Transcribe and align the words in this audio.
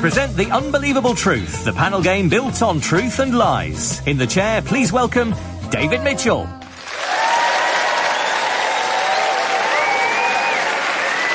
Present 0.00 0.34
The 0.34 0.50
Unbelievable 0.50 1.14
Truth, 1.14 1.66
the 1.66 1.74
panel 1.74 2.00
game 2.00 2.30
built 2.30 2.62
on 2.62 2.80
truth 2.80 3.18
and 3.18 3.36
lies. 3.36 4.00
In 4.06 4.16
the 4.16 4.26
chair, 4.26 4.62
please 4.62 4.90
welcome 4.90 5.34
David 5.68 6.02
Mitchell. 6.02 6.46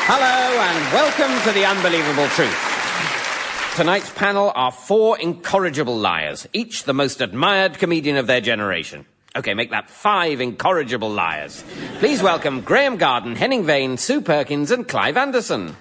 Hello 0.07 0.61
and 0.64 0.93
welcome 0.93 1.43
to 1.43 1.51
The 1.51 1.64
Unbelievable 1.64 2.28
Truth. 2.29 3.75
Tonight's 3.75 4.11
panel 4.14 4.51
are 4.55 4.71
four 4.71 5.19
incorrigible 5.19 5.96
liars, 5.96 6.47
each 6.52 6.86
the 6.86 6.93
most 6.93 7.21
admired 7.21 7.77
comedian 7.77 8.18
of 8.18 8.25
their 8.25 8.41
generation. 8.41 9.05
Okay, 9.36 9.54
make 9.54 9.69
that 9.69 9.91
five 9.91 10.41
incorrigible 10.41 11.11
liars. 11.11 11.63
Please 12.00 12.24
welcome 12.24 12.61
Graeme 12.61 12.97
Garden, 12.97 13.36
Henning 13.36 13.66
Wehn, 13.66 14.00
Sue 14.00 14.21
Perkins, 14.21 14.71
and 14.71 14.88
Clive 14.88 15.18
Anderson. 15.18 15.75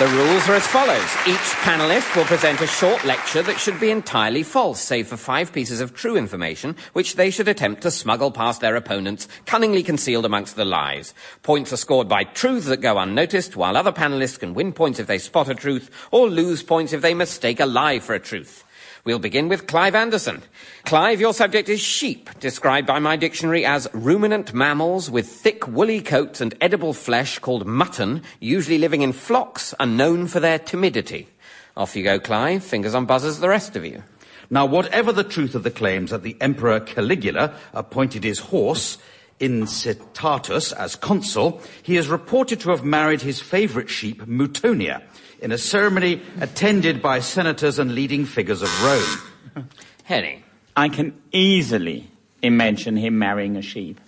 The 0.00 0.08
rules 0.08 0.48
are 0.48 0.54
as 0.54 0.66
follows. 0.66 1.16
Each 1.24 1.54
panelist 1.62 2.16
will 2.16 2.24
present 2.24 2.60
a 2.60 2.66
short 2.66 3.04
lecture 3.04 3.42
that 3.42 3.60
should 3.60 3.78
be 3.78 3.92
entirely 3.92 4.42
false, 4.42 4.80
save 4.80 5.06
for 5.06 5.16
five 5.16 5.52
pieces 5.52 5.80
of 5.80 5.94
true 5.94 6.16
information, 6.16 6.74
which 6.94 7.14
they 7.14 7.30
should 7.30 7.46
attempt 7.46 7.82
to 7.82 7.92
smuggle 7.92 8.32
past 8.32 8.60
their 8.60 8.74
opponents, 8.74 9.28
cunningly 9.46 9.84
concealed 9.84 10.24
amongst 10.24 10.56
the 10.56 10.64
lies. 10.64 11.14
Points 11.44 11.72
are 11.72 11.76
scored 11.76 12.08
by 12.08 12.24
truths 12.24 12.66
that 12.66 12.78
go 12.78 12.98
unnoticed, 12.98 13.54
while 13.54 13.76
other 13.76 13.92
panelists 13.92 14.40
can 14.40 14.52
win 14.52 14.72
points 14.72 14.98
if 14.98 15.06
they 15.06 15.16
spot 15.16 15.48
a 15.48 15.54
truth, 15.54 15.88
or 16.10 16.28
lose 16.28 16.64
points 16.64 16.92
if 16.92 17.00
they 17.00 17.14
mistake 17.14 17.60
a 17.60 17.66
lie 17.66 18.00
for 18.00 18.16
a 18.16 18.20
truth. 18.20 18.63
We'll 19.04 19.18
begin 19.18 19.48
with 19.48 19.66
Clive 19.66 19.94
Anderson. 19.94 20.42
Clive, 20.86 21.20
your 21.20 21.34
subject 21.34 21.68
is 21.68 21.78
sheep, 21.78 22.30
described 22.40 22.86
by 22.86 23.00
my 23.00 23.16
dictionary 23.16 23.66
as 23.66 23.86
ruminant 23.92 24.54
mammals 24.54 25.10
with 25.10 25.28
thick 25.28 25.68
woolly 25.68 26.00
coats 26.00 26.40
and 26.40 26.54
edible 26.58 26.94
flesh 26.94 27.38
called 27.38 27.66
mutton, 27.66 28.22
usually 28.40 28.78
living 28.78 29.02
in 29.02 29.12
flocks 29.12 29.74
and 29.78 29.98
known 29.98 30.26
for 30.26 30.40
their 30.40 30.58
timidity. 30.58 31.28
Off 31.76 31.94
you 31.94 32.02
go, 32.02 32.18
Clive. 32.18 32.64
Fingers 32.64 32.94
on 32.94 33.04
buzzers, 33.04 33.40
the 33.40 33.48
rest 33.50 33.76
of 33.76 33.84
you. 33.84 34.02
Now, 34.48 34.64
whatever 34.64 35.12
the 35.12 35.22
truth 35.22 35.54
of 35.54 35.64
the 35.64 35.70
claims 35.70 36.10
that 36.10 36.22
the 36.22 36.38
Emperor 36.40 36.80
Caligula 36.80 37.54
appointed 37.74 38.24
his 38.24 38.38
horse, 38.38 38.96
Incitatus, 39.38 40.72
as 40.72 40.96
consul, 40.96 41.60
he 41.82 41.98
is 41.98 42.08
reported 42.08 42.58
to 42.60 42.70
have 42.70 42.84
married 42.84 43.20
his 43.20 43.38
favourite 43.38 43.90
sheep, 43.90 44.22
Mutonia, 44.22 45.02
in 45.44 45.52
a 45.52 45.58
ceremony 45.58 46.22
attended 46.40 47.02
by 47.02 47.20
senators 47.20 47.78
and 47.78 47.94
leading 47.94 48.24
figures 48.24 48.62
of 48.62 48.82
Rome. 48.82 49.68
Henning. 50.04 50.42
I 50.74 50.88
can 50.88 51.20
easily 51.32 52.10
imagine 52.42 52.96
him 52.96 53.18
marrying 53.18 53.56
a 53.58 53.62
sheep. 53.62 54.00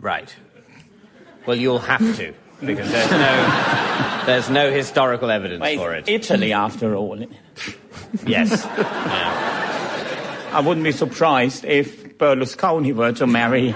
Right. 0.00 0.34
Well, 1.44 1.56
you'll 1.56 1.80
have 1.80 2.00
to, 2.16 2.34
because 2.64 2.90
there's 2.90 3.10
no, 3.10 4.22
there's 4.26 4.50
no 4.50 4.70
historical 4.72 5.30
evidence 5.30 5.60
Well, 5.60 5.76
for 5.76 5.94
it. 5.94 6.08
Italy, 6.08 6.54
after 6.54 6.96
all. 6.96 7.26
Yes. 8.26 8.64
I 10.52 10.62
wouldn't 10.64 10.84
be 10.84 10.92
surprised 10.92 11.66
if 11.66 12.16
Berlusconi 12.16 12.94
were 12.94 13.12
to 13.12 13.26
marry. 13.26 13.74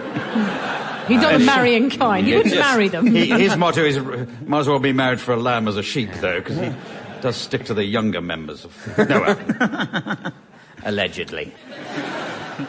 He 1.08 1.16
doesn't 1.16 1.44
marry 1.44 1.74
in 1.74 1.90
kind. 1.90 2.26
He 2.26 2.36
wouldn't 2.36 2.54
marry 2.54 2.88
them. 2.88 3.06
He, 3.06 3.26
his 3.26 3.56
motto 3.56 3.84
is, 3.84 3.98
might 4.46 4.60
as 4.60 4.68
well 4.68 4.78
be 4.78 4.92
married 4.92 5.20
for 5.20 5.32
a 5.32 5.36
lamb 5.36 5.68
as 5.68 5.76
a 5.76 5.82
sheep, 5.82 6.10
though, 6.14 6.40
because 6.40 6.58
he 6.58 6.72
does 7.20 7.36
stick 7.36 7.64
to 7.66 7.74
the 7.74 7.84
younger 7.84 8.20
members 8.20 8.64
of... 8.64 8.98
No, 9.08 10.32
Allegedly. 10.84 11.52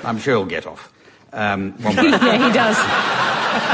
I'm 0.04 0.18
sure 0.20 0.36
he'll 0.36 0.46
get 0.46 0.66
off. 0.66 0.92
Um, 1.34 1.74
one 1.84 1.96
way, 1.98 2.04
yeah, 2.04 2.48
he 2.48 2.54
does. 2.54 2.78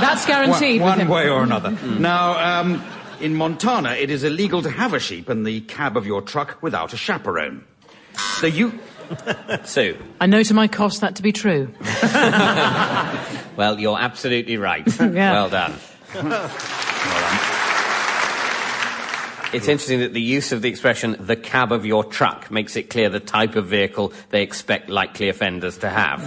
That's 0.02 0.26
guaranteed. 0.26 0.82
with 0.82 0.98
one 0.98 1.08
way 1.08 1.30
or 1.30 1.44
another. 1.44 1.72
Now, 2.00 2.62
um, 2.62 2.84
in 3.20 3.36
Montana, 3.36 3.92
it 3.92 4.10
is 4.10 4.24
illegal 4.24 4.62
to 4.64 4.70
have 4.70 4.94
a 4.94 5.00
sheep 5.00 5.30
in 5.30 5.44
the 5.44 5.62
cab 5.62 5.96
of 5.96 6.08
your 6.08 6.22
truck 6.22 6.58
without 6.62 6.94
a 6.94 6.98
chaperone. 6.98 7.64
So 8.40 8.48
you... 8.48 8.80
Sue. 9.66 9.98
I 10.20 10.26
know 10.26 10.42
to 10.42 10.54
my 10.54 10.68
cost 10.68 11.02
that 11.02 11.18
to 11.18 11.22
be 11.22 11.34
true. 11.34 11.74
Well, 13.56 13.80
you're 13.80 14.00
absolutely 14.00 14.58
right. 14.58 14.88
Yeah. 15.02 15.34
Well 15.34 15.50
done. 15.50 15.74
It's 19.54 19.68
interesting 19.68 20.00
that 20.00 20.14
the 20.14 20.22
use 20.22 20.54
of 20.54 20.62
the 20.62 20.70
expression 20.70 21.18
the 21.20 21.36
cab 21.36 21.74
of 21.74 21.86
your 21.86 22.06
truck 22.06 22.50
makes 22.50 22.78
it 22.78 22.90
clear 22.90 23.10
the 23.10 23.20
type 23.20 23.58
of 23.58 23.66
vehicle 23.66 24.14
they 24.30 24.44
expect 24.44 24.90
likely 24.90 25.28
offenders 25.28 25.78
to 25.80 25.90
have. 25.90 26.24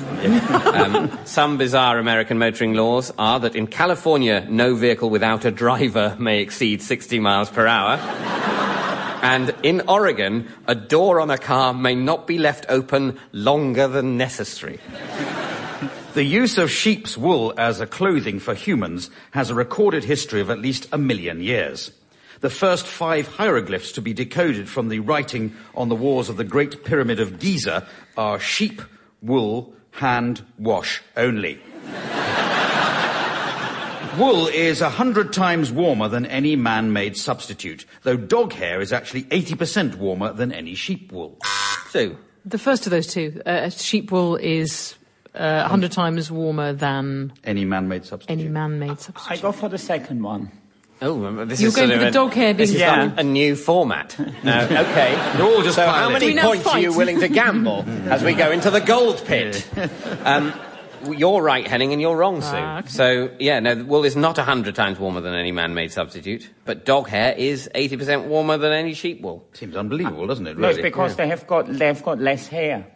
um, 0.66 1.18
some 1.24 1.56
bizarre 1.56 1.98
American 1.98 2.38
motoring 2.38 2.74
laws 2.74 3.10
are 3.16 3.40
that 3.40 3.56
in 3.56 3.66
California, 3.66 4.46
no 4.50 4.74
vehicle 4.74 5.08
without 5.08 5.46
a 5.46 5.50
driver 5.50 6.14
may 6.20 6.40
exceed 6.42 6.82
60 6.82 7.18
miles 7.20 7.48
per 7.48 7.66
hour. 7.66 7.96
And 9.22 9.54
in 9.62 9.80
Oregon, 9.88 10.46
a 10.66 10.74
door 10.74 11.18
on 11.18 11.30
a 11.30 11.38
car 11.38 11.72
may 11.72 11.94
not 11.94 12.26
be 12.26 12.36
left 12.36 12.66
open 12.68 13.18
longer 13.32 13.88
than 13.88 14.18
necessary. 14.18 14.80
The 16.14 16.22
use 16.22 16.58
of 16.58 16.70
sheep's 16.70 17.18
wool 17.18 17.52
as 17.58 17.80
a 17.80 17.88
clothing 17.88 18.38
for 18.38 18.54
humans 18.54 19.10
has 19.32 19.50
a 19.50 19.54
recorded 19.56 20.04
history 20.04 20.40
of 20.40 20.48
at 20.48 20.60
least 20.60 20.86
a 20.92 20.98
million 20.98 21.40
years. 21.40 21.90
The 22.38 22.50
first 22.50 22.86
five 22.86 23.26
hieroglyphs 23.26 23.90
to 23.92 24.00
be 24.00 24.12
decoded 24.12 24.68
from 24.68 24.90
the 24.90 25.00
writing 25.00 25.56
on 25.74 25.88
the 25.88 25.96
walls 25.96 26.28
of 26.28 26.36
the 26.36 26.44
Great 26.44 26.84
Pyramid 26.84 27.18
of 27.18 27.40
Giza 27.40 27.88
are 28.16 28.38
sheep, 28.38 28.80
wool, 29.22 29.74
hand, 29.90 30.44
wash 30.56 31.02
only. 31.16 31.58
Wool 34.16 34.46
is 34.46 34.80
a 34.80 34.90
hundred 34.90 35.32
times 35.32 35.72
warmer 35.72 36.06
than 36.06 36.26
any 36.26 36.54
man-made 36.54 37.16
substitute, 37.16 37.84
though 38.04 38.16
dog 38.16 38.52
hair 38.52 38.80
is 38.80 38.92
actually 38.92 39.24
80% 39.24 39.96
warmer 39.96 40.32
than 40.32 40.52
any 40.52 40.76
sheep 40.76 41.10
wool. 41.10 41.40
So... 41.90 42.16
The 42.44 42.58
first 42.58 42.86
of 42.86 42.92
those 42.92 43.08
two, 43.08 43.42
uh, 43.44 43.70
sheep 43.70 44.12
wool 44.12 44.36
is 44.36 44.94
uh, 45.34 45.60
100 45.62 45.92
times 45.92 46.30
warmer 46.30 46.72
than 46.72 47.32
Any 47.44 47.64
man-made 47.64 48.04
substitute. 48.04 48.40
any 48.40 48.48
man-made 48.48 49.00
substitute. 49.00 49.38
I 49.38 49.42
go 49.42 49.52
for 49.52 49.68
the 49.68 49.78
second 49.78 50.22
one. 50.22 50.50
Oh, 51.02 51.44
this 51.44 51.60
You're 51.60 51.68
is 51.68 51.74
going 51.76 51.88
sort 51.88 52.00
for 52.00 52.06
of 52.06 52.12
the 52.12 52.20
a- 52.20 52.22
dog 52.22 52.32
hair 52.34 52.52
This 52.54 52.70
being 52.70 52.76
is 52.76 52.80
Yeah. 52.80 53.02
like 53.04 53.18
a 53.18 53.22
new 53.24 53.56
format. 53.56 54.16
No, 54.18 54.60
okay. 54.64 55.14
They're 55.36 55.42
all 55.44 55.62
just 55.62 55.74
so 55.76 55.86
how 55.86 56.08
many 56.08 56.26
We 56.28 56.34
now 56.34 56.44
points 56.44 56.66
are 56.68 56.78
you 56.78 56.96
willing 56.96 57.18
to 57.20 57.28
gamble 57.28 57.84
as 58.08 58.22
we 58.22 58.32
go 58.34 58.50
into 58.52 58.70
the 58.70 58.80
gold 58.80 59.22
pit? 59.26 59.68
Um, 60.24 60.52
you're 61.10 61.42
right, 61.42 61.66
Henning, 61.66 61.92
and 61.92 62.00
you're 62.00 62.16
wrong, 62.16 62.40
Sue. 62.40 62.48
Ah, 62.54 62.78
okay. 62.78 62.88
So, 62.88 63.30
yeah, 63.38 63.60
no, 63.60 63.84
wool 63.84 64.04
is 64.06 64.16
not 64.16 64.38
100 64.38 64.74
times 64.74 64.98
warmer 64.98 65.20
than 65.20 65.34
any 65.34 65.52
man-made 65.52 65.92
substitute, 65.92 66.48
but 66.64 66.86
dog 66.86 67.08
hair 67.08 67.34
is 67.36 67.68
80% 67.74 68.24
warmer 68.28 68.56
than 68.56 68.72
any 68.72 68.94
sheep 68.94 69.20
wool. 69.20 69.44
Seems 69.52 69.76
unbelievable, 69.76 70.26
doesn't 70.26 70.46
it, 70.46 70.56
No, 70.56 70.68
it's 70.68 70.78
really? 70.78 70.88
because 70.88 71.16
they 71.16 71.26
have 71.28 71.46
got 71.46 71.66
they've 71.70 72.02
got 72.02 72.20
less 72.20 72.46
hair. 72.46 72.86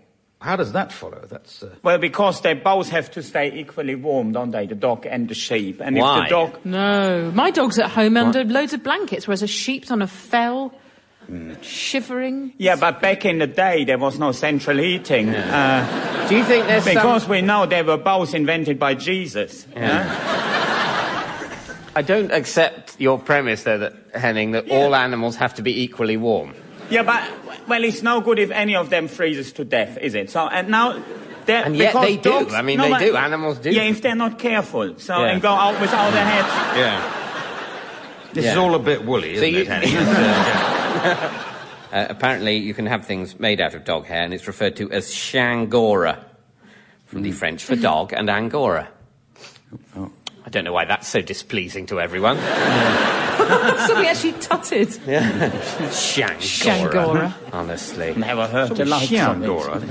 How 0.40 0.54
does 0.54 0.72
that 0.72 0.92
follow? 0.92 1.20
That's... 1.28 1.62
Uh... 1.64 1.74
Well, 1.82 1.98
because 1.98 2.42
they 2.42 2.54
both 2.54 2.90
have 2.90 3.10
to 3.12 3.22
stay 3.22 3.52
equally 3.58 3.96
warm, 3.96 4.32
don't 4.32 4.52
they? 4.52 4.66
The 4.66 4.76
dog 4.76 5.04
and 5.04 5.28
the 5.28 5.34
sheep. 5.34 5.80
And 5.80 5.96
Why? 5.96 6.18
if 6.18 6.24
the 6.24 6.30
dog 6.30 6.64
No, 6.64 7.32
my 7.34 7.50
dog's 7.50 7.78
at 7.78 7.90
home 7.90 8.16
under 8.16 8.44
loads 8.44 8.72
of 8.72 8.84
blankets, 8.84 9.26
whereas 9.26 9.42
a 9.42 9.48
sheep's 9.48 9.90
on 9.90 10.00
a 10.00 10.06
fell, 10.06 10.72
shivering. 11.60 12.52
Yeah, 12.56 12.76
but 12.76 13.00
back 13.00 13.24
in 13.24 13.38
the 13.38 13.48
day 13.48 13.84
there 13.84 13.98
was 13.98 14.18
no 14.18 14.30
central 14.30 14.78
heating. 14.78 15.30
Uh, 15.30 16.26
Do 16.28 16.36
you 16.36 16.44
think 16.44 16.66
there's 16.66 16.84
because 16.84 17.22
some... 17.22 17.30
we 17.32 17.42
know 17.42 17.66
they 17.66 17.82
were 17.82 17.98
both 17.98 18.32
invented 18.32 18.78
by 18.78 18.94
Jesus. 18.94 19.66
I 21.96 22.02
don't 22.02 22.30
accept 22.30 22.94
your 23.00 23.18
premise, 23.18 23.64
though, 23.64 23.78
that, 23.78 23.94
Henning, 24.14 24.52
that 24.52 24.70
all 24.70 24.94
animals 24.94 25.34
have 25.34 25.54
to 25.54 25.62
be 25.62 25.82
equally 25.82 26.16
warm. 26.16 26.54
Yeah, 26.90 27.02
but 27.02 27.28
well, 27.68 27.84
it's 27.84 28.02
no 28.02 28.20
good 28.20 28.38
if 28.38 28.50
any 28.50 28.74
of 28.76 28.90
them 28.90 29.08
freezes 29.08 29.52
to 29.52 29.64
death, 29.64 29.98
is 30.00 30.14
it? 30.14 30.30
So 30.30 30.46
and 30.48 30.68
now. 30.68 31.02
they're- 31.46 31.62
And 31.64 31.76
yet 31.76 31.92
because 31.92 32.06
they 32.06 32.16
do. 32.16 32.30
dogs- 32.30 32.54
I 32.54 32.62
mean, 32.62 32.76
no, 32.78 32.84
they 32.84 32.90
but- 32.90 33.00
do. 33.00 33.16
Animals 33.16 33.58
do. 33.58 33.70
Yeah, 33.70 33.82
if 33.84 34.02
they're 34.02 34.14
not 34.14 34.38
careful, 34.38 34.94
so 34.98 35.18
Yeah. 35.20 35.26
and 35.32 35.42
go 35.42 35.50
out 35.50 35.80
without 35.80 36.10
their 36.12 36.24
heads. 36.24 36.48
Yeah. 36.76 37.00
This 38.34 38.44
Yeah. 38.44 38.50
is 38.52 38.56
all 38.58 38.74
a 38.74 38.78
bit 38.78 39.04
woolly, 39.04 39.34
isn't 39.34 39.48
you- 39.54 39.60
it, 39.60 39.66
Henning? 39.68 41.28
Uh, 41.90 42.04
apparently, 42.10 42.58
you 42.58 42.74
can 42.74 42.84
have 42.84 43.06
things 43.06 43.40
made 43.40 43.62
out 43.62 43.72
of 43.74 43.82
dog 43.82 44.04
hair, 44.04 44.20
and 44.22 44.34
it's 44.34 44.46
referred 44.46 44.76
to 44.76 44.90
as 44.92 45.06
shangora, 45.10 46.18
from 47.06 47.22
the 47.22 47.32
French 47.32 47.64
for 47.64 47.76
dog 47.76 48.12
and 48.12 48.28
angora. 48.28 48.88
I 50.48 50.50
don't 50.50 50.64
know 50.64 50.72
why 50.72 50.86
that's 50.86 51.06
so 51.06 51.20
displeasing 51.20 51.84
to 51.88 52.00
everyone. 52.00 52.38
Something 53.86 54.06
actually 54.06 54.32
tutted. 54.32 54.98
Yeah. 55.06 55.50
Shangora. 55.90 56.90
Shangora. 56.90 57.34
Honestly. 57.52 58.14
Never 58.14 58.46
heard 58.46 58.74
the 58.74 58.86
like 58.86 59.10
Yeah, 59.10 59.32
of 59.32 59.42
it. 59.42 59.46
Dora. 59.46 59.82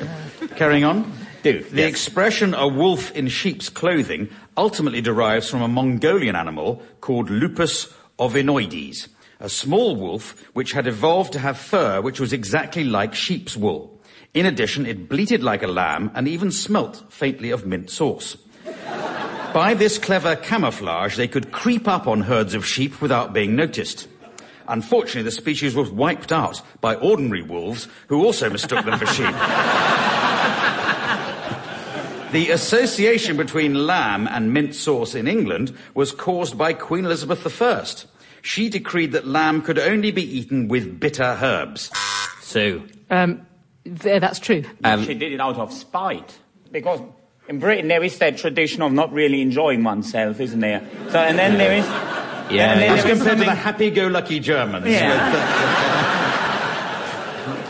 Carrying 0.55 0.83
on. 0.83 1.13
Do. 1.43 1.59
The 1.59 1.81
yes. 1.81 1.89
expression 1.89 2.55
a 2.55 2.67
wolf 2.67 3.11
in 3.11 3.27
sheep's 3.27 3.69
clothing 3.69 4.29
ultimately 4.57 4.99
derives 4.99 5.47
from 5.47 5.61
a 5.61 5.67
Mongolian 5.67 6.35
animal 6.35 6.81
called 7.01 7.29
Lupus 7.29 7.93
ovinoides, 8.17 9.09
a 9.39 9.49
small 9.49 9.95
wolf 9.95 10.43
which 10.53 10.71
had 10.71 10.87
evolved 10.87 11.33
to 11.33 11.39
have 11.39 11.59
fur 11.59 12.01
which 12.01 12.19
was 12.19 12.33
exactly 12.33 12.83
like 12.83 13.13
sheep's 13.13 13.55
wool. 13.55 14.01
In 14.33 14.47
addition, 14.47 14.87
it 14.87 15.07
bleated 15.07 15.43
like 15.43 15.61
a 15.61 15.67
lamb 15.67 16.09
and 16.15 16.27
even 16.27 16.49
smelt 16.49 17.03
faintly 17.13 17.51
of 17.51 17.67
mint 17.67 17.91
sauce. 17.91 18.37
By 19.57 19.73
this 19.73 19.97
clever 19.97 20.35
camouflage, 20.35 21.17
they 21.17 21.27
could 21.27 21.51
creep 21.51 21.87
up 21.87 22.05
on 22.05 22.21
herds 22.21 22.53
of 22.53 22.63
sheep 22.63 23.01
without 23.01 23.33
being 23.33 23.55
noticed. 23.55 24.07
Unfortunately, 24.67 25.23
the 25.23 25.31
species 25.31 25.73
was 25.73 25.89
wiped 25.89 26.31
out 26.31 26.61
by 26.79 26.93
ordinary 26.93 27.41
wolves 27.41 27.87
who 28.05 28.23
also 28.23 28.51
mistook 28.51 28.85
them 28.85 28.99
for 28.99 29.07
sheep. 29.07 29.25
The 32.31 32.51
association 32.51 33.35
between 33.35 33.87
lamb 33.87 34.27
and 34.27 34.53
mint 34.53 34.75
sauce 34.75 35.15
in 35.15 35.27
England 35.27 35.75
was 35.95 36.11
caused 36.11 36.55
by 36.55 36.73
Queen 36.73 37.05
Elizabeth 37.05 37.59
I. 37.59 37.83
She 38.43 38.69
decreed 38.69 39.13
that 39.13 39.25
lamb 39.25 39.63
could 39.63 39.79
only 39.79 40.11
be 40.11 40.21
eaten 40.21 40.67
with 40.67 40.99
bitter 40.99 41.35
herbs. 41.41 41.89
Sue. 42.41 42.87
Um, 43.09 43.47
th- 43.85 44.21
that's 44.21 44.37
true. 44.37 44.61
she 45.03 45.15
did 45.15 45.31
it 45.31 45.41
out 45.41 45.57
of 45.57 45.73
spite. 45.73 46.37
Because 46.71 47.01
in 47.47 47.59
Britain 47.59 47.87
there 47.87 48.03
is 48.03 48.17
that 48.19 48.37
tradition 48.37 48.81
of 48.81 48.91
not 48.91 49.11
really 49.13 49.41
enjoying 49.41 49.83
oneself, 49.83 50.39
isn't 50.39 50.59
there? 50.59 50.87
So, 51.09 51.19
and 51.19 51.37
then 51.39 51.57
there 51.57 51.73
is... 51.73 51.85
Yeah. 52.49 52.71
and 52.71 52.79
then 52.81 52.91
As 52.97 53.03
there 53.03 53.11
is 53.13 53.17
compared 53.19 53.37
to 53.39 53.43
the 53.45 53.55
happy-go-lucky 53.55 54.39
Germans. 54.39 54.85
Yeah. 54.87 55.31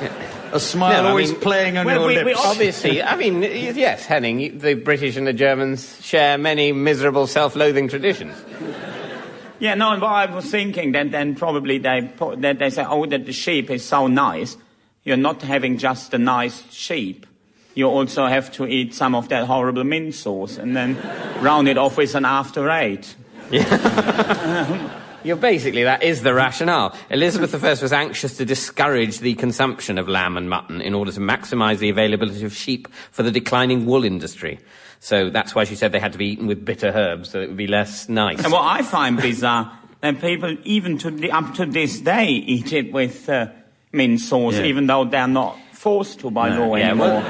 with, 0.02 0.54
a 0.54 0.60
smile 0.60 1.02
No, 1.02 1.08
I 1.08 1.10
always 1.12 1.32
mean- 1.32 1.42
playing 1.42 1.78
on 1.78 1.86
Well, 1.86 2.00
your 2.02 2.08
we- 2.08 2.18
we 2.18 2.24
lips. 2.26 2.42
Obviously, 2.44 3.02
I 3.02 3.16
mean, 3.16 3.42
yes, 3.44 4.06
Henning, 4.06 4.60
the 4.60 4.76
British 4.76 5.16
and 5.18 5.26
the 5.28 5.34
Germans 5.34 6.04
share 6.06 6.38
many 6.38 6.72
miserable 6.72 7.26
self-loathing 7.28 7.88
traditions. 7.88 8.36
Yeah, 9.60 9.74
no, 9.74 9.92
and 9.92 10.02
what 10.02 10.12
I 10.12 10.28
was 10.28 10.46
thinking, 10.46 10.92
then, 10.92 11.10
then 11.10 11.34
probably 11.34 11.80
they, 11.80 12.02
put, 12.16 12.42
that 12.42 12.60
they 12.60 12.70
say, 12.70 12.86
oh, 12.88 13.08
that 13.08 13.26
the 13.26 13.34
sheep 13.34 13.72
is 13.72 13.84
so 13.84 14.06
nice. 14.06 14.56
You're 15.04 15.18
not 15.18 15.42
having 15.42 15.80
just 15.80 16.14
a 16.14 16.20
nice 16.20 16.64
sheep. 16.72 17.26
You 17.78 17.88
also 17.88 18.26
have 18.26 18.52
to 18.54 18.66
eat 18.66 18.96
some 18.96 19.14
of 19.14 19.30
that 19.30 19.46
horrible 19.46 19.84
mint 19.84 20.16
sauce 20.16 20.58
and 20.58 20.76
then 20.76 20.98
round 21.42 21.68
it 21.68 21.78
off 21.78 21.96
with 21.96 22.16
an 22.16 22.26
after 22.26 22.72
eight. 22.72 23.16
You're 25.24 25.36
basically, 25.36 25.84
that 25.84 26.02
is 26.02 26.24
the 26.24 26.34
rationale. 26.34 26.96
Elizabeth 27.12 27.54
I 27.64 27.70
was 27.70 27.94
anxious 27.94 28.38
to 28.38 28.46
discourage 28.46 29.20
the 29.20 29.36
consumption 29.36 30.00
of 30.00 30.10
lamb 30.10 30.38
and 30.38 30.50
mutton 30.50 30.82
in 30.82 30.96
order 30.96 31.12
to 31.12 31.20
maximise 31.20 31.78
the 31.78 31.90
availability 31.90 32.44
of 32.46 32.56
sheep 32.56 32.88
for 33.12 33.22
the 33.22 33.30
declining 33.30 33.86
wool 33.86 34.04
industry. 34.04 34.58
So 35.00 35.30
that's 35.30 35.54
why 35.54 35.64
she 35.66 35.76
said 35.76 35.92
they 35.92 36.00
had 36.00 36.14
to 36.14 36.18
be 36.18 36.30
eaten 36.30 36.48
with 36.48 36.66
bitter 36.66 36.88
herbs, 36.88 37.30
so 37.30 37.42
it 37.42 37.50
would 37.50 37.58
be 37.58 37.68
less 37.68 38.10
nice. 38.10 38.44
And 38.44 38.52
what 38.52 38.64
I 38.64 38.82
find 38.82 39.18
bizarre, 39.18 39.72
that 40.02 40.20
people, 40.20 40.58
even 40.64 40.98
to 40.98 41.12
the, 41.12 41.32
up 41.32 41.54
to 41.56 41.68
this 41.68 42.00
day, 42.00 42.30
eat 42.30 42.74
it 42.74 42.92
with 42.92 43.30
uh, 43.30 43.50
mint 43.92 44.20
sauce, 44.20 44.56
Yeah. 44.56 44.64
even 44.64 44.88
though 44.88 45.06
they're 45.06 45.28
not 45.28 45.60
forced 45.74 46.22
to 46.22 46.32
by 46.32 46.50
law 46.50 46.76
Yeah, 46.76 46.90
anymore. 46.90 47.22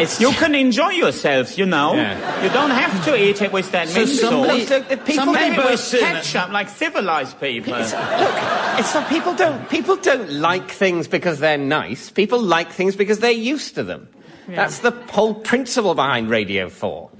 It's 0.00 0.20
you 0.20 0.30
can 0.32 0.54
enjoy 0.54 0.90
yourselves, 0.90 1.56
you 1.58 1.66
know. 1.66 1.94
Yeah. 1.94 2.42
You 2.42 2.50
don't 2.50 2.70
have 2.70 3.04
to 3.04 3.16
eat 3.16 3.40
it 3.42 3.52
with 3.52 3.70
that 3.72 3.86
mint 3.94 4.08
somebody- 4.08 4.60
sauce. 4.66 4.70
Look, 4.70 4.88
the 4.88 4.96
people 4.96 5.24
somebody 5.24 5.44
Have 5.44 5.52
it 5.54 5.58
with 5.58 5.66
bursts 5.68 5.94
in 5.94 6.04
and- 6.04 6.16
ketchup, 6.16 6.50
like 6.52 6.68
civilized 6.68 7.40
people. 7.40 7.74
It's, 7.74 7.92
look, 7.92 8.34
it's 8.80 8.94
not 8.94 9.08
people 9.08 9.34
don't 9.34 9.68
people 9.70 9.96
don't 9.96 10.30
like 10.32 10.70
things 10.70 11.06
because 11.08 11.38
they're 11.38 11.58
nice. 11.58 12.10
People 12.10 12.40
like 12.42 12.70
things 12.72 12.96
because 12.96 13.18
they're 13.20 13.30
used 13.30 13.74
to 13.76 13.82
them. 13.84 14.08
That's 14.48 14.80
the 14.80 14.90
whole 15.10 15.34
principle 15.34 15.94
behind 15.94 16.28
Radio 16.28 16.68
4. 16.68 17.10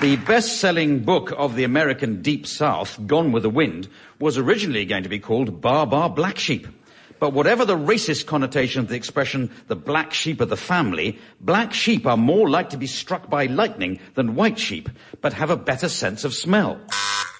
The 0.00 0.16
best-selling 0.16 1.00
book 1.00 1.30
of 1.36 1.56
the 1.56 1.64
American 1.64 2.22
Deep 2.22 2.46
South, 2.46 2.98
Gone 3.06 3.32
with 3.32 3.42
the 3.42 3.50
Wind, 3.50 3.86
was 4.18 4.38
originally 4.38 4.86
going 4.86 5.02
to 5.02 5.10
be 5.10 5.18
called 5.18 5.60
Baa 5.60 5.84
Baa 5.84 6.08
Black 6.08 6.38
Sheep. 6.38 6.66
But 7.18 7.34
whatever 7.34 7.66
the 7.66 7.76
racist 7.76 8.24
connotation 8.24 8.80
of 8.80 8.88
the 8.88 8.94
expression, 8.94 9.50
the 9.66 9.76
black 9.76 10.14
sheep 10.14 10.40
of 10.40 10.48
the 10.48 10.56
family, 10.56 11.18
black 11.38 11.74
sheep 11.74 12.06
are 12.06 12.16
more 12.16 12.48
like 12.48 12.70
to 12.70 12.78
be 12.78 12.86
struck 12.86 13.28
by 13.28 13.44
lightning 13.44 14.00
than 14.14 14.36
white 14.36 14.58
sheep, 14.58 14.88
but 15.20 15.34
have 15.34 15.50
a 15.50 15.56
better 15.56 15.90
sense 15.90 16.24
of 16.24 16.32
smell. 16.32 16.80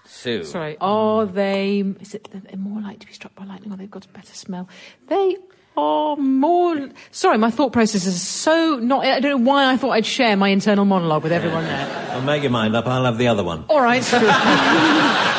Sue. 0.05 0.45
Sorry. 0.45 0.77
Are 0.83 1.25
they? 1.25 1.81
Is 1.99 2.15
it 2.15 2.29
they're 2.31 2.59
more 2.59 2.83
likely 2.83 2.99
to 2.99 3.07
be 3.07 3.15
struck 3.15 3.35
by 3.35 3.45
lightning, 3.47 3.73
or 3.73 3.77
they've 3.79 3.91
got 3.91 4.05
a 4.05 4.09
better 4.09 4.35
smell? 4.35 4.69
They 5.09 5.39
are 5.77 6.17
more. 6.17 6.89
Sorry, 7.11 7.39
my 7.39 7.51
thought 7.51 7.73
process 7.73 8.07
is 8.07 8.21
so 8.21 8.79
not. 8.81 9.05
I 9.05 9.21
don't 9.21 9.45
know 9.45 9.51
why 9.51 9.73
I 9.73 9.77
thought 9.77 9.91
I'd 9.91 10.07
share 10.07 10.37
my 10.37 10.49
internal 10.49 10.85
monologue 10.85 11.23
with 11.23 11.33
everyone 11.33 11.65
there. 11.65 11.97
Well, 12.11 12.23
make 12.23 12.43
your 12.43 12.51
mind 12.51 12.75
up. 12.75 12.89
I'll 12.89 13.05
have 13.05 13.19
the 13.19 13.29
other 13.29 13.45
one. 13.45 13.65
All 13.69 13.81
right. 13.81 14.03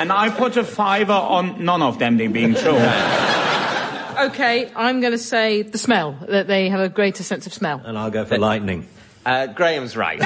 And 0.00 0.10
I 0.10 0.30
put 0.30 0.56
a 0.56 0.64
fiver 0.64 1.12
on 1.12 1.62
none 1.62 1.82
of 1.82 1.98
them 1.98 2.16
being 2.16 2.54
true. 2.54 2.72
okay, 4.18 4.72
I'm 4.74 5.02
going 5.02 5.12
to 5.12 5.18
say 5.18 5.60
the 5.60 5.76
smell. 5.76 6.16
That 6.26 6.46
they 6.46 6.70
have 6.70 6.80
a 6.80 6.88
greater 6.88 7.22
sense 7.22 7.46
of 7.46 7.52
smell. 7.52 7.82
And 7.84 7.98
I'll 7.98 8.10
go 8.10 8.24
for 8.24 8.38
lightning. 8.38 8.88
Uh, 9.26 9.48
Graeme's 9.48 9.98
right. 9.98 10.18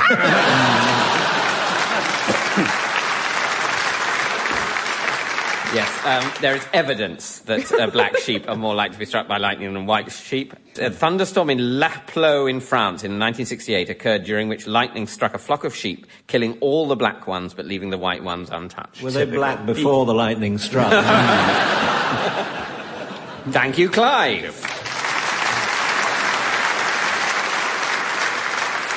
Yes, 5.75 5.91
um, 6.07 6.33
there 6.41 6.55
is 6.55 6.67
evidence 6.73 7.41
that 7.41 7.71
uh, 7.73 7.89
black 7.89 8.17
sheep 8.19 8.49
are 8.49 8.57
more 8.57 8.75
likely 8.75 8.95
to 8.95 8.99
be 8.99 9.05
struck 9.05 9.29
by 9.29 9.39
lightning 9.39 9.75
than 9.75 9.87
white 9.87 10.11
sheep. 10.13 10.55
A 10.79 10.91
thunderstorm 10.91 11.51
in 11.51 11.59
Laplo 11.59 12.49
in 12.49 12.61
France 12.61 13.03
in 13.05 13.13
1968 13.13 13.91
occurred 13.91 14.25
during 14.25 14.49
which 14.49 14.67
lightning 14.67 15.07
struck 15.07 15.35
a 15.35 15.39
flock 15.39 15.65
of 15.65 15.75
sheep, 15.75 16.07
killing 16.27 16.57
all 16.61 16.87
the 16.87 16.97
black 16.97 17.27
ones 17.27 17.55
but 17.55 17.67
leaving 17.67 17.91
the 17.91 17.99
white 17.99 18.23
ones 18.25 18.49
untouched. 18.51 19.03
Were 19.03 19.11
they 19.11 19.25
black 19.25 19.67
before 19.67 20.07
the 20.07 20.15
lightning 20.15 20.59
struck? 20.59 20.91
Thank 23.51 23.77
you, 23.77 23.91
Clive. 23.91 24.85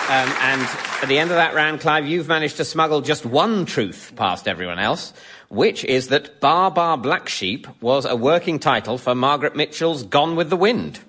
Um, 0.10 0.30
and 0.40 0.62
at 1.02 1.10
the 1.10 1.20
end 1.20 1.32
of 1.32 1.36
that 1.36 1.54
round, 1.54 1.82
Clive, 1.82 2.08
you've 2.08 2.30
managed 2.30 2.56
to 2.58 2.64
smuggle 2.64 3.02
just 3.02 3.26
one 3.26 3.66
truth 3.66 4.14
past 4.16 4.48
everyone 4.48 4.80
else, 4.80 5.12
which 5.50 5.84
is 5.86 6.08
that 6.10 6.40
Baa 6.40 6.70
Baa 6.70 6.96
Black 6.96 7.30
Sheep 7.30 7.68
was 7.82 8.06
a 8.06 8.16
working 8.16 8.60
title 8.60 8.98
for 8.98 9.16
Margaret 9.16 9.56
Mitchell's 9.56 10.04
Gone 10.04 10.36
with 10.36 10.50
the 10.50 10.58
Wind. 10.58 11.00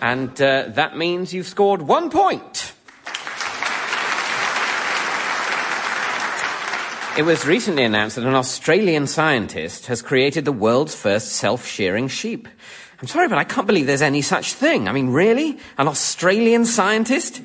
And 0.00 0.30
uh, 0.42 0.68
that 0.68 0.96
means 0.96 1.32
you've 1.32 1.46
scored 1.46 1.82
one 1.82 2.10
point. 2.10 2.72
It 7.16 7.24
was 7.24 7.46
recently 7.46 7.84
announced 7.84 8.16
that 8.16 8.24
an 8.24 8.34
Australian 8.34 9.06
scientist 9.06 9.86
has 9.86 10.00
created 10.00 10.46
the 10.46 10.52
world's 10.52 10.94
first 10.94 11.32
self-shearing 11.32 12.08
sheep. 12.08 12.48
I'm 13.00 13.08
sorry, 13.08 13.28
but 13.28 13.36
I 13.36 13.44
can't 13.44 13.66
believe 13.66 13.86
there's 13.86 14.00
any 14.00 14.22
such 14.22 14.54
thing. 14.54 14.88
I 14.88 14.92
mean, 14.92 15.10
really? 15.10 15.58
An 15.76 15.88
Australian 15.88 16.64
scientist? 16.64 17.42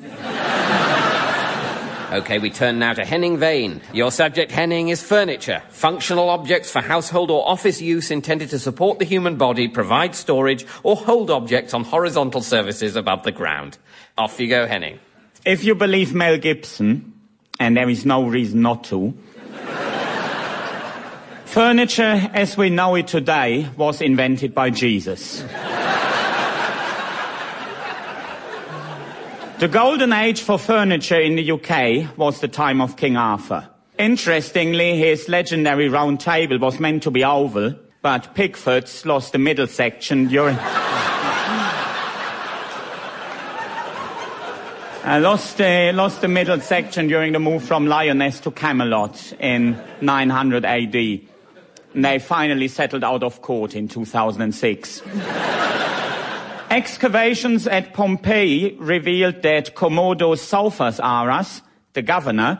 Okay, 2.10 2.38
we 2.38 2.48
turn 2.48 2.78
now 2.78 2.94
to 2.94 3.04
Henning 3.04 3.36
Wehn. 3.36 3.82
Your 3.92 4.10
subject, 4.10 4.50
Henning, 4.50 4.88
is 4.88 5.02
furniture. 5.02 5.62
Functional 5.68 6.30
objects 6.30 6.70
for 6.70 6.80
household 6.80 7.30
or 7.30 7.46
office 7.46 7.82
use 7.82 8.10
intended 8.10 8.48
to 8.48 8.58
support 8.58 8.98
the 8.98 9.04
human 9.04 9.36
body, 9.36 9.68
provide 9.68 10.14
storage, 10.14 10.64
or 10.82 10.96
hold 10.96 11.30
objects 11.30 11.74
on 11.74 11.84
horizontal 11.84 12.40
surfaces 12.40 12.96
above 12.96 13.24
the 13.24 13.30
ground. 13.30 13.76
Off 14.16 14.40
you 14.40 14.48
go, 14.48 14.66
Henning. 14.66 14.98
If 15.44 15.64
you 15.64 15.74
believe 15.74 16.14
Mel 16.14 16.38
Gibson, 16.38 17.12
and 17.60 17.76
there 17.76 17.90
is 17.90 18.06
no 18.06 18.26
reason 18.26 18.62
not 18.62 18.84
to, 18.84 19.12
furniture 21.44 22.30
as 22.32 22.56
we 22.56 22.70
know 22.70 22.94
it 22.94 23.06
today 23.06 23.68
was 23.76 24.00
invented 24.00 24.54
by 24.54 24.70
Jesus. 24.70 25.44
The 29.58 29.68
golden 29.68 30.12
age 30.12 30.40
for 30.40 30.56
furniture 30.56 31.20
in 31.20 31.34
the 31.34 31.50
UK 31.50 32.16
was 32.16 32.40
the 32.40 32.46
time 32.46 32.80
of 32.80 32.96
King 32.96 33.16
Arthur. 33.16 33.68
Interestingly, 33.98 34.96
his 34.96 35.28
legendary 35.28 35.88
round 35.88 36.20
table 36.20 36.58
was 36.58 36.78
meant 36.78 37.02
to 37.02 37.10
be 37.10 37.24
oval, 37.24 37.74
but 38.00 38.34
Pickford's 38.36 39.04
lost 39.04 39.32
the 39.32 39.38
middle 39.38 39.66
section 39.66 40.28
during... 40.28 40.56
I 45.04 45.18
lost, 45.20 45.60
uh, 45.60 45.90
lost 45.92 46.20
the 46.20 46.28
middle 46.28 46.60
section 46.60 47.08
during 47.08 47.32
the 47.32 47.40
move 47.40 47.64
from 47.64 47.86
Lyonesse 47.88 48.38
to 48.40 48.52
Camelot 48.52 49.32
in 49.40 49.76
900 50.00 50.64
AD. 50.64 50.94
And 50.94 52.04
they 52.04 52.20
finally 52.20 52.68
settled 52.68 53.02
out 53.02 53.24
of 53.24 53.42
court 53.42 53.74
in 53.74 53.88
2006. 53.88 55.02
Excavations 56.70 57.66
at 57.66 57.94
Pompeii 57.94 58.76
revealed 58.78 59.40
that 59.40 59.74
Komodo 59.74 60.38
Sophus 60.38 61.00
Aras, 61.00 61.62
the 61.94 62.02
governor, 62.02 62.58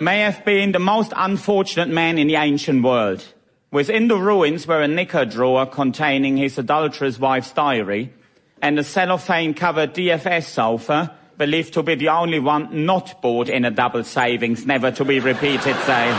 may 0.00 0.20
have 0.20 0.44
been 0.44 0.72
the 0.72 0.80
most 0.80 1.12
unfortunate 1.14 1.88
man 1.88 2.18
in 2.18 2.26
the 2.26 2.34
ancient 2.34 2.82
world. 2.82 3.24
Within 3.70 4.08
the 4.08 4.16
ruins 4.16 4.66
were 4.66 4.82
a 4.82 4.88
knicker 4.88 5.24
drawer 5.24 5.64
containing 5.64 6.38
his 6.38 6.58
adulterous 6.58 7.20
wife's 7.20 7.52
diary 7.52 8.12
and 8.60 8.76
a 8.80 8.84
cellophane-covered 8.84 9.94
DFS 9.94 10.44
sofa, 10.44 11.14
believed 11.38 11.72
to 11.74 11.84
be 11.84 11.94
the 11.94 12.08
only 12.08 12.40
one 12.40 12.84
not 12.84 13.22
bought 13.22 13.48
in 13.48 13.64
a 13.64 13.70
double 13.70 14.02
savings, 14.02 14.66
never 14.66 14.90
to 14.90 15.04
be 15.04 15.20
repeated 15.20 15.76
sale. 15.86 16.18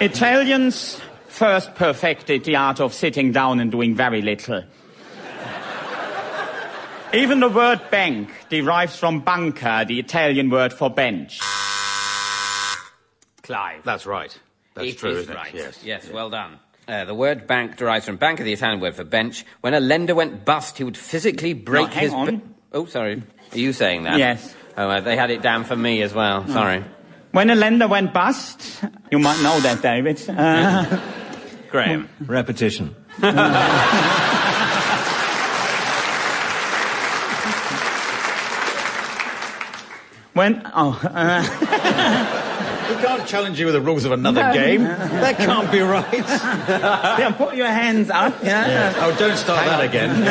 Italians 0.00 1.00
first 1.28 1.74
perfected 1.74 2.44
the 2.44 2.56
art 2.56 2.80
of 2.80 2.94
sitting 2.94 3.30
down 3.30 3.60
and 3.60 3.70
doing 3.70 3.94
very 3.94 4.22
little. 4.22 4.64
Even 7.14 7.40
the 7.40 7.48
word 7.48 7.80
bank 7.90 8.30
derives 8.48 8.96
from 8.96 9.20
banca, 9.20 9.84
the 9.86 9.98
Italian 9.98 10.50
word 10.50 10.72
for 10.72 10.90
bench. 10.90 11.40
Clive. 13.42 13.82
That's 13.84 14.06
right. 14.06 14.36
That's 14.74 14.88
It 14.88 14.98
true, 14.98 15.10
is 15.10 15.18
isn't 15.20 15.34
right. 15.34 15.54
it? 15.54 15.78
Yes, 15.84 16.08
well 16.10 16.30
done. 16.30 16.58
Uh, 16.88 17.04
the 17.04 17.14
word 17.14 17.46
bank 17.46 17.76
derives 17.76 18.04
from 18.06 18.16
bank, 18.16 18.38
the 18.40 18.52
Italian 18.52 18.80
word 18.80 18.94
for 18.94 19.04
bench. 19.04 19.44
When 19.60 19.72
a 19.74 19.80
lender 19.80 20.14
went 20.14 20.44
bust, 20.44 20.78
he 20.78 20.84
would 20.84 20.96
physically 20.96 21.52
break 21.54 21.88
hang 21.88 22.02
his. 22.04 22.12
on. 22.12 22.26
ba- 22.36 22.42
oh, 22.72 22.86
sorry. 22.86 23.22
Are 23.52 23.58
you 23.58 23.72
saying 23.72 24.02
that? 24.04 24.18
Yes. 24.18 24.54
Oh, 24.76 24.88
uh, 24.88 25.00
they 25.00 25.16
had 25.16 25.30
it 25.30 25.42
down 25.42 25.64
for 25.64 25.74
me 25.76 26.02
as 26.02 26.12
well. 26.12 26.46
Sorry. 26.48 26.84
When 27.32 27.50
a 27.50 27.54
lender 27.54 27.88
went 27.88 28.12
bust, 28.12 28.84
you 29.10 29.18
might 29.18 29.40
know 29.42 29.58
that, 29.60 29.80
David. 29.82 30.22
Uh, 30.28 31.00
Graeme. 31.70 32.08
Repetition. 32.20 32.94
when 40.36 40.60
oh, 40.74 41.00
uh, 41.02 41.42
We 42.90 42.94
can't 43.02 43.26
challenge 43.26 43.58
you 43.58 43.66
with 43.66 43.74
the 43.74 43.80
rules 43.80 44.04
of 44.04 44.12
another 44.12 44.52
game. 44.52 44.82
That 44.84 45.36
can't 45.38 45.72
be 45.72 45.80
right. 45.80 46.12
yeah, 46.12 47.34
put 47.36 47.56
your 47.56 47.66
hands 47.66 48.10
up. 48.10 48.44
Yeah. 48.44 48.92
Oh, 48.98 49.16
don't 49.18 49.36
start 49.36 49.66
that 49.66 49.82
again. 49.82 50.22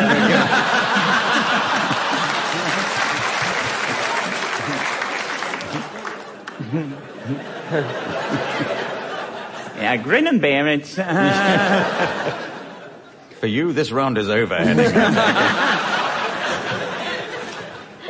Yeah, 9.78 9.98
grin 9.98 10.28
and 10.28 10.42
bear 10.42 10.68
it. 10.68 10.98
Uh, 10.98 12.32
For 13.40 13.48
you, 13.48 13.74
this 13.74 13.92
round 13.92 14.18
is 14.18 14.30
over, 14.30 14.54
and 14.56 14.80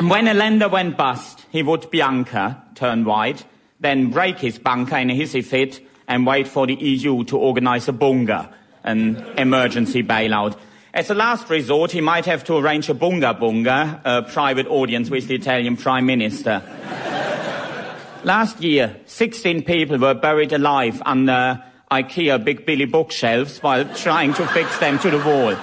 when 0.10 0.28
a 0.28 0.34
lender 0.34 0.70
went 0.70 0.98
bust, 0.98 1.45
he 1.56 1.64
would 1.64 1.90
Bianca 1.90 2.62
turn 2.76 3.06
white, 3.06 3.46
then 3.80 4.10
break 4.10 4.40
his 4.40 4.60
banker 4.60 4.98
in 4.98 5.10
a 5.10 5.18
hissy 5.18 5.42
fit, 5.42 5.80
and 6.06 6.28
wait 6.28 6.50
for 6.50 6.68
the 6.68 6.76
EU 6.76 7.24
to 7.24 7.38
organize 7.38 7.88
a 7.88 7.94
bunga, 7.94 8.52
an 8.84 9.16
emergency 9.38 10.04
bailout. 10.04 10.58
As 10.94 11.10
a 11.10 11.14
last 11.14 11.50
resort, 11.50 11.92
he 11.92 12.02
might 12.02 12.26
have 12.26 12.44
to 12.44 12.58
arrange 12.58 12.90
a 12.90 12.94
bunga 12.94 13.40
bunga, 13.40 14.02
a 14.04 14.24
private 14.24 14.68
audience 14.68 15.10
with 15.10 15.30
the 15.30 15.36
Italian 15.36 15.78
Prime 15.78 16.06
Minister. 16.06 16.62
Last 18.26 18.62
year, 18.62 18.98
16 19.06 19.64
people 19.64 19.98
were 19.98 20.14
buried 20.14 20.52
alive 20.52 21.02
under 21.06 21.64
IKEA 21.90 22.44
Big 22.44 22.66
Billy 22.66 22.86
bookshelves 22.86 23.60
while 23.60 23.86
trying 23.96 24.34
to 24.34 24.46
fix 24.48 24.78
them 24.80 25.00
to 25.00 25.10
the 25.10 25.20
wall. 25.20 25.56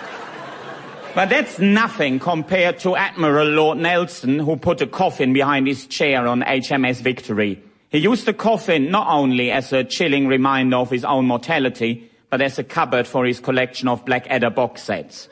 But 1.14 1.28
that's 1.28 1.58
nothing 1.58 2.18
compared 2.18 2.78
to 2.80 2.96
Admiral 2.96 3.46
Lord 3.46 3.76
Nelson, 3.76 4.38
who 4.38 4.56
put 4.56 4.80
a 4.80 4.86
coffin 4.86 5.34
behind 5.34 5.66
his 5.66 5.86
chair 5.86 6.26
on 6.26 6.40
HMS 6.40 7.02
Victory. 7.02 7.62
He 7.90 7.98
used 7.98 8.24
the 8.24 8.32
coffin 8.32 8.90
not 8.90 9.08
only 9.08 9.50
as 9.50 9.74
a 9.74 9.84
chilling 9.84 10.26
reminder 10.26 10.78
of 10.78 10.88
his 10.88 11.04
own 11.04 11.26
mortality, 11.26 12.10
but 12.30 12.40
as 12.40 12.58
a 12.58 12.64
cupboard 12.64 13.06
for 13.06 13.26
his 13.26 13.40
collection 13.40 13.88
of 13.88 14.06
Blackadder 14.06 14.48
box 14.48 14.84
sets. 14.84 15.28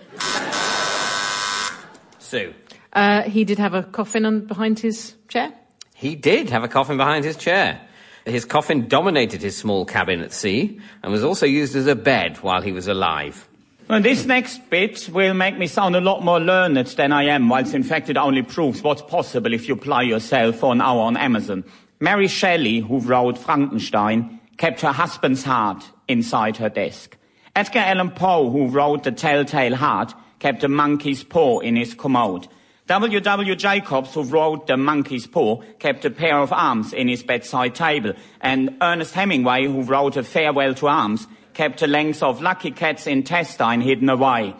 Sue. 2.18 2.52
Uh, 2.92 3.22
he 3.22 3.44
did 3.44 3.58
have 3.58 3.72
a 3.72 3.82
coffin 3.84 4.26
on, 4.26 4.44
behind 4.44 4.78
his 4.78 5.14
chair. 5.28 5.50
He 5.94 6.14
did 6.14 6.50
have 6.50 6.62
a 6.62 6.68
coffin 6.68 6.98
behind 6.98 7.24
his 7.24 7.38
chair. 7.38 7.80
His 8.26 8.44
coffin 8.44 8.86
dominated 8.86 9.40
his 9.40 9.56
small 9.56 9.86
cabin 9.86 10.20
at 10.20 10.34
sea 10.34 10.78
and 11.02 11.10
was 11.10 11.24
also 11.24 11.46
used 11.46 11.74
as 11.74 11.86
a 11.86 11.96
bed 11.96 12.36
while 12.42 12.60
he 12.60 12.72
was 12.72 12.86
alive. 12.86 13.48
Well, 13.90 14.00
this 14.00 14.24
next 14.24 14.70
bit 14.70 15.08
will 15.12 15.34
make 15.34 15.58
me 15.58 15.66
sound 15.66 15.96
a 15.96 16.00
lot 16.00 16.22
more 16.22 16.38
learned 16.38 16.76
than 16.76 17.10
I 17.10 17.24
am, 17.24 17.48
whilst 17.48 17.74
in 17.74 17.82
fact 17.82 18.08
it 18.08 18.16
only 18.16 18.42
proves 18.42 18.84
what's 18.84 19.02
possible 19.02 19.52
if 19.52 19.66
you 19.66 19.74
apply 19.74 20.02
yourself 20.02 20.60
for 20.60 20.70
an 20.70 20.80
hour 20.80 21.00
on 21.00 21.16
Amazon. 21.16 21.64
Mary 21.98 22.28
Shelley, 22.28 22.78
who 22.78 23.00
wrote 23.00 23.36
Frankenstein, 23.36 24.38
kept 24.58 24.82
her 24.82 24.92
husband's 24.92 25.42
heart 25.42 25.84
inside 26.06 26.56
her 26.58 26.68
desk. 26.68 27.16
Edgar 27.56 27.80
Allan 27.80 28.12
Poe, 28.12 28.48
who 28.48 28.68
wrote 28.68 29.02
The 29.02 29.10
Telltale 29.10 29.74
Heart, 29.74 30.14
kept 30.38 30.62
a 30.62 30.68
monkey's 30.68 31.24
paw 31.24 31.58
in 31.58 31.74
his 31.74 31.92
commode. 31.92 32.46
W. 32.86 33.18
W. 33.18 33.56
Jacobs, 33.56 34.14
who 34.14 34.22
wrote 34.22 34.68
The 34.68 34.76
Monkey's 34.76 35.26
Paw, 35.26 35.62
kept 35.80 36.04
a 36.04 36.10
pair 36.10 36.38
of 36.38 36.52
arms 36.52 36.92
in 36.92 37.08
his 37.08 37.24
bedside 37.24 37.74
table. 37.74 38.12
And 38.40 38.76
Ernest 38.80 39.14
Hemingway, 39.14 39.66
who 39.66 39.82
wrote 39.82 40.16
A 40.16 40.22
Farewell 40.22 40.74
to 40.74 40.88
Arms, 40.88 41.26
kept 41.60 41.82
a 41.82 41.86
length 41.86 42.22
of 42.22 42.40
Lucky 42.40 42.70
Cat's 42.70 43.06
intestine 43.06 43.82
hidden 43.82 44.08
away. 44.08 44.54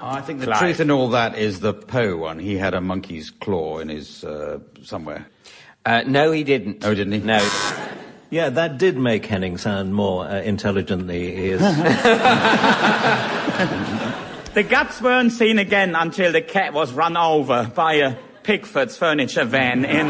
I 0.00 0.22
think 0.22 0.40
the 0.40 0.46
Clive. 0.46 0.58
truth 0.58 0.80
in 0.80 0.90
all 0.90 1.10
that 1.10 1.36
is 1.36 1.60
the 1.60 1.74
Poe 1.74 2.16
one. 2.16 2.38
He 2.38 2.56
had 2.56 2.72
a 2.72 2.80
monkey's 2.80 3.28
claw 3.28 3.78
in 3.78 3.90
his 3.90 4.24
uh, 4.24 4.60
somewhere. 4.82 5.26
Uh, 5.84 6.02
no, 6.06 6.32
he 6.32 6.44
didn't. 6.44 6.82
Oh, 6.82 6.94
didn't 6.94 7.12
he? 7.12 7.18
No. 7.20 7.46
Yeah, 8.30 8.50
that 8.50 8.76
did 8.76 8.98
make 8.98 9.24
Henning 9.24 9.56
sound 9.56 9.94
more 9.94 10.26
uh, 10.26 10.42
intelligent 10.42 11.06
than 11.06 11.16
he 11.16 11.48
is. 11.48 11.62
The 14.54 14.62
guts 14.62 15.00
weren't 15.00 15.32
seen 15.32 15.58
again 15.58 15.94
until 15.94 16.32
the 16.32 16.42
cat 16.42 16.72
was 16.72 16.92
run 16.92 17.16
over 17.16 17.70
by 17.74 17.94
a 17.94 18.16
Pickford's 18.42 18.96
furniture 18.96 19.44
van 19.44 19.84
in 19.84 20.08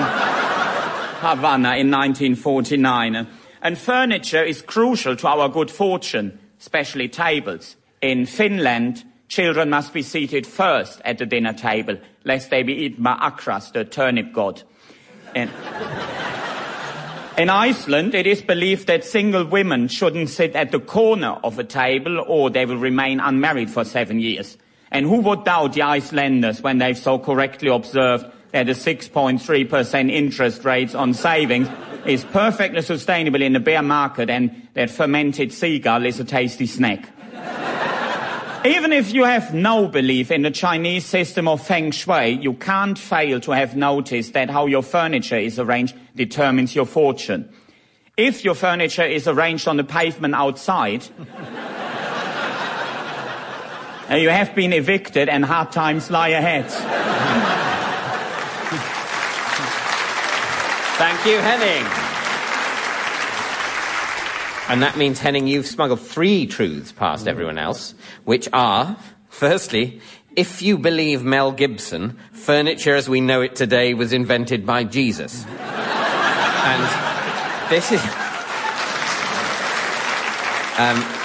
Havana 1.21 1.77
in 1.77 1.91
1949. 1.91 3.29
And 3.63 3.77
furniture 3.77 4.43
is 4.43 4.63
crucial 4.63 5.17
to 5.17 5.29
our 5.29 5.49
good 5.49 5.71
fortune, 5.71 6.39
especially 6.61 7.09
tables. 7.09 7.77
In 8.01 8.27
Finland, 8.27 9.05
children 9.29 9.71
must 9.71 9.93
be 9.93 10.03
seated 10.03 10.47
first 10.47 11.01
at 11.05 11.19
the 11.19 11.27
dinner 11.27 11.53
table, 11.53 11.97
lest 12.25 12.51
they 12.51 12.63
be 12.63 12.75
eaten 12.75 13.03
by 13.03 13.17
Akras, 13.17 13.73
the 13.73 13.85
turnip 13.85 14.33
god. 14.33 14.63
And 15.35 15.51
in 17.39 17.51
Iceland, 17.51 18.15
it 18.15 18.27
is 18.27 18.43
believed 18.43 18.87
that 18.89 19.05
single 19.05 19.45
women 19.45 19.89
shouldn't 19.89 20.29
sit 20.29 20.57
at 20.57 20.73
the 20.73 20.81
corner 20.81 21.39
of 21.45 21.59
a 21.59 21.65
table 21.65 22.25
or 22.27 22.51
they 22.51 22.67
will 22.67 22.79
remain 22.79 23.21
unmarried 23.21 23.71
for 23.71 23.85
seven 23.85 24.19
years. 24.19 24.57
And 24.91 25.07
who 25.07 25.21
would 25.21 25.45
doubt 25.45 25.75
the 25.75 25.83
Icelanders 25.83 26.63
when 26.63 26.79
they've 26.79 26.99
so 26.99 27.19
correctly 27.19 27.69
observed 27.69 28.27
that 28.53 28.67
the 28.67 28.73
6.3% 28.73 30.11
interest 30.11 30.65
rates 30.65 30.95
on 30.95 31.13
savings 31.13 31.69
is 32.07 32.25
perfectly 32.25 32.83
sustainable 32.83 33.43
in 33.43 33.53
the 33.53 33.61
bear 33.61 33.83
market 33.83 34.31
and 34.31 34.69
that 34.75 34.91
fermented 34.91 35.53
seagull 35.53 36.07
is 36.07 36.21
a 36.21 36.25
tasty 36.25 36.67
snack? 36.67 37.09
Even 38.65 38.93
if 38.93 39.15
you 39.15 39.25
have 39.25 39.55
no 39.55 39.87
belief 39.87 40.33
in 40.33 40.43
the 40.43 40.51
Chinese 40.51 41.07
system 41.07 41.47
of 41.47 41.65
feng 41.65 41.93
shui, 41.93 42.31
you 42.31 42.55
can't 42.55 42.99
fail 42.99 43.39
to 43.41 43.53
have 43.53 43.77
noticed 43.77 44.33
that 44.33 44.51
how 44.51 44.67
your 44.67 44.83
furniture 44.83 45.39
is 45.39 45.61
arranged 45.61 45.95
determines 46.17 46.75
your 46.75 46.85
fortune. 46.85 47.49
If 48.17 48.45
your 48.45 48.57
furniture 48.57 49.05
is 49.05 49.29
arranged 49.29 49.69
on 49.69 49.77
the 49.77 49.85
pavement 49.85 50.35
outside, 50.35 51.07
you 54.11 54.29
have 54.29 54.57
been 54.57 54.73
evicted 54.73 55.29
and 55.29 55.45
hard 55.45 55.71
times 55.71 56.11
lie 56.11 56.31
ahead. 56.31 56.69
Thank 60.99 61.25
you, 61.27 61.39
Henning. 61.39 61.87
And 64.69 64.83
that 64.83 64.97
means, 64.99 65.21
Henning, 65.21 65.47
you've 65.47 65.69
smuggled 65.69 66.01
three 66.01 66.45
truths 66.45 66.91
past 66.91 67.29
everyone 67.29 67.57
else, 67.57 67.95
which 68.25 68.49
are, 68.53 68.97
firstly, 69.29 70.01
if 70.35 70.61
you 70.61 70.77
believe 70.77 71.23
Mel 71.23 71.53
Gibson, 71.53 72.19
furniture 72.33 72.97
as 72.97 73.09
we 73.09 73.21
know 73.21 73.43
it 73.43 73.55
today 73.55 73.95
was 73.95 74.13
invented 74.13 74.67
by 74.67 74.83
Jesus. 74.83 75.47
and 75.59 76.83
this 77.71 77.93
is. 77.93 78.03
Um, 80.81 81.18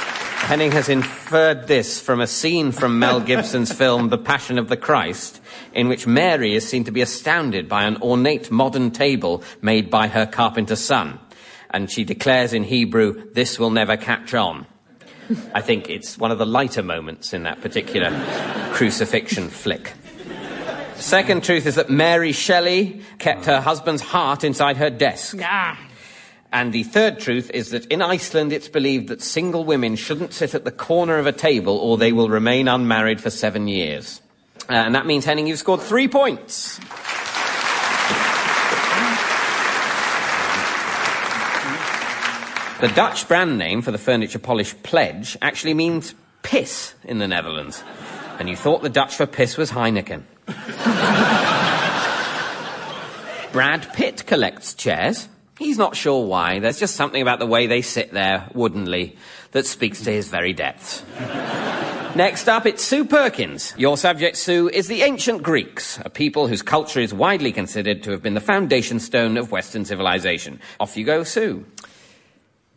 Henning 0.43 0.73
has 0.73 0.89
inferred 0.89 1.67
this 1.67 2.01
from 2.01 2.19
a 2.19 2.27
scene 2.27 2.73
from 2.73 2.99
Mel 2.99 3.21
Gibson's 3.21 3.71
film 3.77 4.09
The 4.09 4.17
Passion 4.17 4.59
of 4.59 4.67
the 4.67 4.75
Christ, 4.75 5.41
in 5.73 5.87
which 5.87 6.05
Mary 6.05 6.53
is 6.53 6.67
seen 6.67 6.83
to 6.83 6.91
be 6.91 7.01
astounded 7.01 7.69
by 7.69 7.85
an 7.85 7.97
ornate 8.01 8.51
modern 8.51 8.91
table 8.91 9.41
made 9.61 9.89
by 9.89 10.09
her 10.09 10.25
carpenter 10.25 10.75
son. 10.75 11.17
And 11.69 11.89
she 11.89 12.03
declares 12.03 12.51
in 12.51 12.65
Hebrew, 12.65 13.31
This 13.31 13.57
will 13.57 13.71
never 13.71 13.95
catch 13.95 14.33
on. 14.33 14.67
I 15.55 15.61
think 15.61 15.89
it's 15.89 16.17
one 16.17 16.29
of 16.29 16.37
the 16.37 16.45
lighter 16.45 16.83
moments 16.83 17.33
in 17.33 17.43
that 17.43 17.61
particular 17.61 18.11
crucifixion 18.73 19.49
flick. 19.49 19.93
Second 20.95 21.43
truth 21.43 21.65
is 21.65 21.75
that 21.75 21.89
Mary 21.89 22.33
Shelley 22.33 23.01
kept 23.17 23.45
her 23.45 23.61
husband's 23.61 24.01
heart 24.01 24.43
inside 24.43 24.77
her 24.77 24.89
desk. 24.89 25.37
Ah. 25.41 25.82
And 26.53 26.71
the 26.71 26.83
third 26.83 27.19
truth 27.19 27.49
is 27.51 27.71
that 27.71 27.87
in 27.87 28.03
Iceland 28.03 28.53
it's 28.53 28.69
believed 28.69 29.07
that 29.07 29.23
single 29.23 29.65
women 29.65 29.95
shouldn't 29.95 30.33
sit 30.33 30.53
at 30.53 30.65
the 30.65 30.71
corner 30.71 31.17
of 31.17 31.25
a 31.25 31.31
table 31.31 31.75
or 31.75 31.97
they 31.97 32.11
will 32.11 32.29
remain 32.29 32.67
unmarried 32.67 33.19
for 33.19 33.31
seven 33.31 33.67
years. 33.67 34.21
Uh, 34.69 34.73
and 34.73 34.93
that 34.93 35.07
means, 35.07 35.25
Henning, 35.25 35.47
you've 35.47 35.57
scored 35.57 35.81
three 35.81 36.07
points. 36.07 36.77
The 42.79 42.89
Dutch 42.89 43.27
brand 43.27 43.57
name 43.57 43.81
for 43.81 43.91
the 43.91 43.97
furniture 43.97 44.39
polish 44.39 44.75
pledge 44.83 45.35
actually 45.41 45.73
means 45.73 46.13
piss 46.43 46.93
in 47.03 47.17
the 47.17 47.27
Netherlands. 47.27 47.83
And 48.37 48.47
you 48.47 48.55
thought 48.55 48.83
the 48.83 48.89
Dutch 48.89 49.15
for 49.15 49.25
piss 49.25 49.57
was 49.57 49.71
Heineken. 49.71 50.21
Brad 53.51 53.91
Pitt 53.93 54.27
collects 54.27 54.75
chairs. 54.75 55.27
He's 55.63 55.77
not 55.77 55.95
sure 55.95 56.25
why. 56.25 56.59
There's 56.59 56.77
just 56.77 56.97
something 56.97 57.21
about 57.21 57.39
the 57.39 57.47
way 57.47 57.67
they 57.67 57.81
sit 57.81 58.11
there 58.11 58.49
woodenly 58.53 59.15
that 59.51 59.65
speaks 59.65 60.01
to 60.01 60.11
his 60.11 60.27
very 60.27 60.51
depths. 60.51 61.03
Next 62.15 62.49
up, 62.49 62.65
it's 62.65 62.83
Sue 62.83 63.05
Perkins. 63.05 63.73
Your 63.77 63.95
subject, 63.95 64.35
Sue, 64.35 64.69
is 64.69 64.87
the 64.87 65.03
ancient 65.03 65.41
Greeks, 65.41 65.99
a 66.03 66.09
people 66.09 66.47
whose 66.47 66.61
culture 66.61 66.99
is 66.99 67.13
widely 67.13 67.53
considered 67.53 68.03
to 68.03 68.11
have 68.11 68.21
been 68.21 68.33
the 68.33 68.41
foundation 68.41 68.99
stone 68.99 69.37
of 69.37 69.51
Western 69.51 69.85
civilization. 69.85 70.59
Off 70.81 70.97
you 70.97 71.05
go, 71.05 71.23
Sue. 71.23 71.65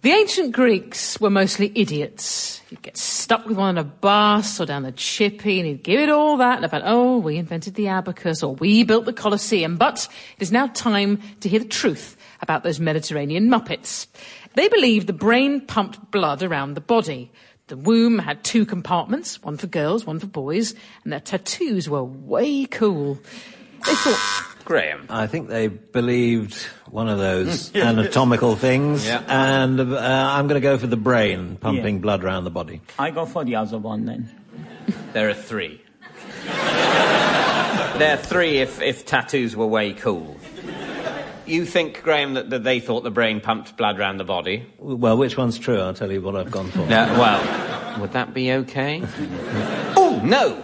The 0.07 0.13
ancient 0.13 0.53
Greeks 0.53 1.21
were 1.21 1.31
mostly 1.31 1.73
idiots. 1.75 2.63
You'd 2.71 2.83
get 2.83 2.97
stuck 2.97 3.45
with 3.45 3.57
one 3.57 3.71
on 3.71 3.79
a 3.79 3.83
bus 3.83 4.61
or 4.61 4.65
down 4.65 4.85
the 4.85 4.93
chippy 4.93 5.59
and 5.59 5.67
he'd 5.67 5.83
give 5.83 5.99
it 5.99 6.09
all 6.09 6.37
that 6.37 6.63
about, 6.63 6.83
oh, 6.85 7.19
we 7.19 7.39
invented 7.39 7.75
the 7.75 7.89
abacus 7.89 8.41
or 8.41 8.55
we 8.55 8.85
built 8.85 9.05
the 9.05 9.13
Colosseum. 9.13 9.77
But 9.77 10.07
it 10.37 10.43
is 10.43 10.53
now 10.53 10.69
time 10.69 11.21
to 11.41 11.49
hear 11.49 11.59
the 11.59 11.65
truth 11.65 12.17
about 12.41 12.63
those 12.63 12.79
Mediterranean 12.79 13.49
Muppets. 13.51 14.07
They 14.55 14.69
believed 14.69 15.09
the 15.09 15.13
brain 15.13 15.61
pumped 15.61 16.13
blood 16.13 16.41
around 16.41 16.75
the 16.75 16.81
body. 16.81 17.33
The 17.67 17.77
womb 17.77 18.21
had 18.21 18.45
two 18.45 18.65
compartments, 18.65 19.43
one 19.43 19.57
for 19.57 19.67
girls, 19.67 20.07
one 20.07 20.21
for 20.21 20.29
boys, 20.29 20.77
and 21.03 21.13
their 21.13 21.19
tattoos 21.19 21.91
were 21.91 22.05
way 22.05 22.67
cool. 22.67 23.19
They 23.85 23.95
thought, 23.97 24.46
Graeme. 24.67 25.07
I 25.09 25.27
think 25.27 25.49
they 25.49 25.69
believed 25.69 26.55
one 26.91 27.09
of 27.09 27.19
those 27.19 27.75
anatomical 27.77 28.57
things, 28.57 29.07
Yeah. 29.07 29.23
and 29.27 29.81
uh, 29.81 29.97
I'm 30.35 30.47
going 30.49 30.61
to 30.61 30.67
go 30.67 30.77
for 30.77 30.89
the 30.89 30.97
brain 30.99 31.57
pumping 31.57 31.95
Yeah. 31.97 32.01
blood 32.03 32.25
around 32.25 32.45
the 32.45 32.51
body. 32.51 32.83
I 32.99 33.11
go 33.13 33.25
for 33.25 33.45
the 33.45 33.57
other 33.57 33.79
one 33.79 34.05
then. 34.05 34.29
There 35.15 35.29
are 35.31 35.35
three. 35.35 35.81
there 37.99 38.15
are 38.15 38.17
three 38.23 38.59
if, 38.59 38.83
if 38.83 39.07
tattoos 39.07 39.57
were 39.57 39.67
way 39.67 39.93
cool. 39.95 40.37
You 41.47 41.65
think, 41.65 42.03
Graeme, 42.03 42.35
that, 42.35 42.51
that 42.51 42.65
they 42.65 42.81
thought 42.81 43.05
the 43.05 43.11
brain 43.11 43.41
pumped 43.41 43.77
blood 43.77 44.01
around 44.01 44.17
the 44.19 44.25
body? 44.25 44.67
Well, 44.79 45.17
which 45.17 45.37
one's 45.37 45.59
true? 45.61 45.79
I'll 45.79 45.95
tell 45.95 46.11
you 46.11 46.21
what 46.21 46.35
I've 46.35 46.51
gone 46.51 46.71
for. 46.73 46.79
No, 46.81 47.07
well, 47.19 48.01
would 48.01 48.13
that 48.13 48.35
be 48.35 48.51
okay? 48.53 49.01
oh, 49.97 50.21
no! 50.25 50.55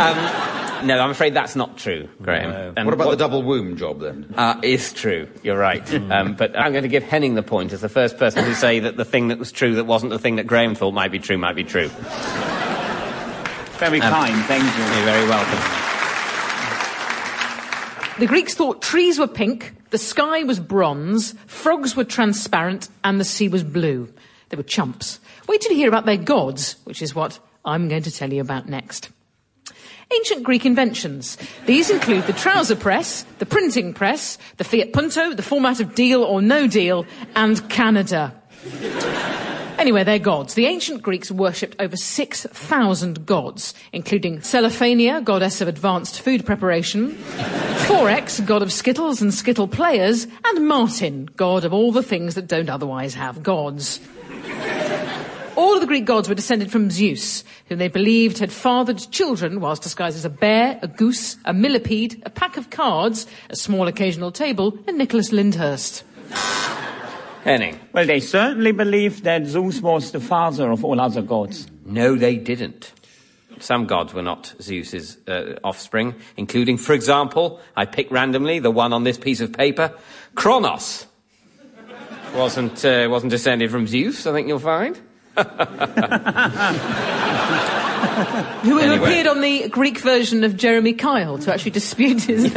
um, 0.00 0.51
no, 0.82 0.98
I'm 0.98 1.10
afraid 1.10 1.34
that's 1.34 1.56
not 1.56 1.78
true, 1.78 2.08
Graeme. 2.20 2.50
No. 2.50 2.72
And 2.76 2.86
What 2.86 2.94
about 2.94 3.10
the 3.10 3.16
double 3.16 3.42
womb 3.42 3.76
job 3.76 4.00
then? 4.00 4.32
Uh, 4.36 4.60
is 4.62 4.92
true. 4.92 5.28
You're 5.42 5.58
right. 5.58 5.92
um, 6.10 6.34
but 6.34 6.58
I'm 6.58 6.72
going 6.72 6.82
to 6.82 6.88
give 6.88 7.02
Henning 7.02 7.34
the 7.34 7.42
point 7.42 7.72
as 7.72 7.80
the 7.80 7.88
first 7.88 8.18
person 8.18 8.44
to 8.44 8.54
say 8.54 8.80
that 8.80 8.96
the 8.96 9.04
thing 9.04 9.28
that 9.28 9.38
was 9.38 9.52
true 9.52 9.74
that 9.76 9.84
wasn't 9.84 10.10
the 10.10 10.18
thing 10.18 10.36
that 10.36 10.46
Graeme 10.46 10.74
thought 10.74 10.92
might 10.92 11.12
be 11.12 11.18
true 11.18 11.38
might 11.38 11.56
be 11.56 11.64
true. 11.64 11.88
Very 13.78 14.00
kind, 14.00 14.44
thank 14.44 14.62
you. 14.62 14.84
You're 14.96 15.04
very 15.04 15.28
welcome. 15.28 15.58
The 18.18 18.26
Greeks 18.26 18.54
thought 18.54 18.82
trees 18.82 19.18
were 19.18 19.26
pink, 19.26 19.72
the 19.90 19.98
sky 19.98 20.44
was 20.44 20.60
bronze, 20.60 21.32
frogs 21.46 21.96
were 21.96 22.04
transparent, 22.04 22.88
and 23.02 23.18
the 23.18 23.24
sea 23.24 23.48
was 23.48 23.64
blue. 23.64 24.12
They 24.50 24.56
were 24.56 24.62
chumps. 24.62 25.18
Wait 25.48 25.60
till 25.60 25.72
you 25.72 25.78
hear 25.78 25.88
about 25.88 26.06
their 26.06 26.18
gods, 26.18 26.76
which 26.84 27.02
is 27.02 27.14
what 27.14 27.38
I'm 27.64 27.88
going 27.88 28.02
to 28.02 28.10
tell 28.10 28.32
you 28.32 28.40
about 28.40 28.68
next. 28.68 29.10
Ancient 30.14 30.42
Greek 30.42 30.66
inventions. 30.66 31.38
These 31.66 31.90
include 31.90 32.26
the 32.26 32.32
trouser 32.32 32.76
press, 32.76 33.24
the 33.38 33.46
printing 33.46 33.94
press, 33.94 34.36
the 34.58 34.64
Fiat 34.64 34.92
Punto, 34.92 35.32
the 35.32 35.42
format 35.42 35.80
of 35.80 35.94
deal 35.94 36.22
or 36.22 36.42
no 36.42 36.66
deal, 36.66 37.06
and 37.34 37.68
Canada. 37.70 38.34
Anyway, 39.78 40.04
they're 40.04 40.18
gods. 40.18 40.54
The 40.54 40.66
ancient 40.66 41.02
Greeks 41.02 41.30
worshipped 41.30 41.76
over 41.80 41.96
6,000 41.96 43.26
gods, 43.26 43.74
including 43.92 44.38
Celephania, 44.38 45.24
goddess 45.24 45.60
of 45.60 45.66
advanced 45.66 46.20
food 46.20 46.46
preparation, 46.46 47.12
Forex, 47.86 48.44
god 48.44 48.62
of 48.62 48.72
skittles 48.72 49.20
and 49.20 49.34
skittle 49.34 49.66
players, 49.66 50.26
and 50.44 50.68
Martin, 50.68 51.28
god 51.36 51.64
of 51.64 51.72
all 51.72 51.90
the 51.90 52.02
things 52.02 52.34
that 52.36 52.46
don't 52.46 52.70
otherwise 52.70 53.14
have 53.14 53.42
gods. 53.42 53.98
All 55.54 55.74
of 55.74 55.80
the 55.80 55.86
Greek 55.86 56.06
gods 56.06 56.28
were 56.28 56.34
descended 56.34 56.72
from 56.72 56.90
Zeus, 56.90 57.44
whom 57.68 57.78
they 57.78 57.88
believed 57.88 58.38
had 58.38 58.50
fathered 58.50 58.98
children 59.10 59.60
whilst 59.60 59.82
disguised 59.82 60.16
as 60.16 60.24
a 60.24 60.30
bear, 60.30 60.78
a 60.82 60.88
goose, 60.88 61.36
a 61.44 61.52
millipede, 61.52 62.22
a 62.24 62.30
pack 62.30 62.56
of 62.56 62.70
cards, 62.70 63.26
a 63.50 63.56
small 63.56 63.86
occasional 63.86 64.32
table, 64.32 64.78
and 64.86 64.96
Nicholas 64.96 65.30
Lyndhurst. 65.30 66.04
Henning. 67.44 67.78
Well, 67.92 68.06
they 68.06 68.20
certainly 68.20 68.72
believed 68.72 69.24
that 69.24 69.46
Zeus 69.46 69.82
was 69.82 70.12
the 70.12 70.20
father 70.20 70.70
of 70.70 70.84
all 70.84 71.00
other 71.00 71.22
gods. 71.22 71.66
No, 71.84 72.16
they 72.16 72.36
didn't. 72.36 72.92
Some 73.58 73.86
gods 73.86 74.14
were 74.14 74.22
not 74.22 74.54
Zeus's 74.60 75.18
uh, 75.28 75.58
offspring, 75.62 76.14
including, 76.36 76.78
for 76.78 76.94
example, 76.94 77.60
I 77.76 77.84
pick 77.84 78.10
randomly 78.10 78.58
the 78.58 78.70
one 78.70 78.92
on 78.92 79.04
this 79.04 79.18
piece 79.18 79.40
of 79.40 79.52
paper, 79.52 79.92
Kronos. 80.34 81.06
Wasn't 82.34 82.84
uh, 82.84 83.08
wasn't 83.10 83.30
descended 83.30 83.70
from 83.70 83.86
Zeus. 83.86 84.26
I 84.26 84.32
think 84.32 84.48
you'll 84.48 84.58
find. 84.58 84.98
Who 88.62 88.78
Anyway. 88.78 88.96
appeared 88.96 89.26
on 89.26 89.40
the 89.40 89.68
Greek 89.68 89.98
version 89.98 90.44
of 90.44 90.56
Jeremy 90.56 90.92
Kyle 90.92 91.38
to 91.38 91.52
actually 91.52 91.70
dispute 91.72 92.22
his. 92.22 92.44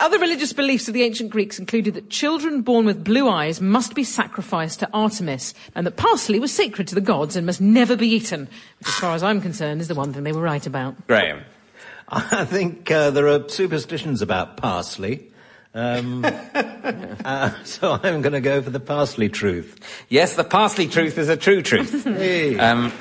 Other 0.00 0.18
religious 0.20 0.52
beliefs 0.52 0.86
of 0.86 0.94
the 0.94 1.02
ancient 1.02 1.30
Greeks 1.30 1.58
included 1.58 1.94
that 1.94 2.08
children 2.08 2.62
born 2.62 2.86
with 2.86 3.02
blue 3.02 3.28
eyes 3.28 3.60
must 3.60 3.94
be 3.96 4.04
sacrificed 4.04 4.78
to 4.80 4.88
Artemis, 4.92 5.54
and 5.74 5.84
that 5.86 5.96
parsley 5.96 6.38
was 6.38 6.52
sacred 6.54 6.86
to 6.88 6.94
the 6.94 7.00
gods 7.00 7.34
and 7.34 7.44
must 7.46 7.60
never 7.60 7.96
be 7.96 8.06
eaten, 8.08 8.42
which, 8.78 8.88
as 8.88 8.94
far 8.94 9.14
as 9.16 9.24
I'm 9.24 9.40
concerned, 9.40 9.80
is 9.80 9.88
the 9.88 9.96
one 9.96 10.12
thing 10.12 10.22
they 10.22 10.32
were 10.32 10.40
right 10.42 10.64
about. 10.66 10.94
Graeme. 11.08 11.40
I 12.10 12.44
think 12.44 12.90
uh, 12.90 13.10
there 13.10 13.26
are 13.28 13.48
superstitions 13.48 14.22
about 14.22 14.56
parsley. 14.56 15.30
Um, 15.74 16.24
uh, 17.24 17.52
so 17.64 18.00
I'm 18.02 18.22
going 18.22 18.32
to 18.32 18.40
go 18.40 18.62
for 18.62 18.70
the 18.70 18.80
parsley 18.80 19.28
truth. 19.28 19.78
Yes, 20.08 20.34
the 20.36 20.44
parsley 20.44 20.88
truth 20.88 21.18
is 21.18 21.28
a 21.28 21.36
true 21.36 21.62
truth. 21.62 22.06
Hey. 22.18 22.58
Um, 22.58 22.92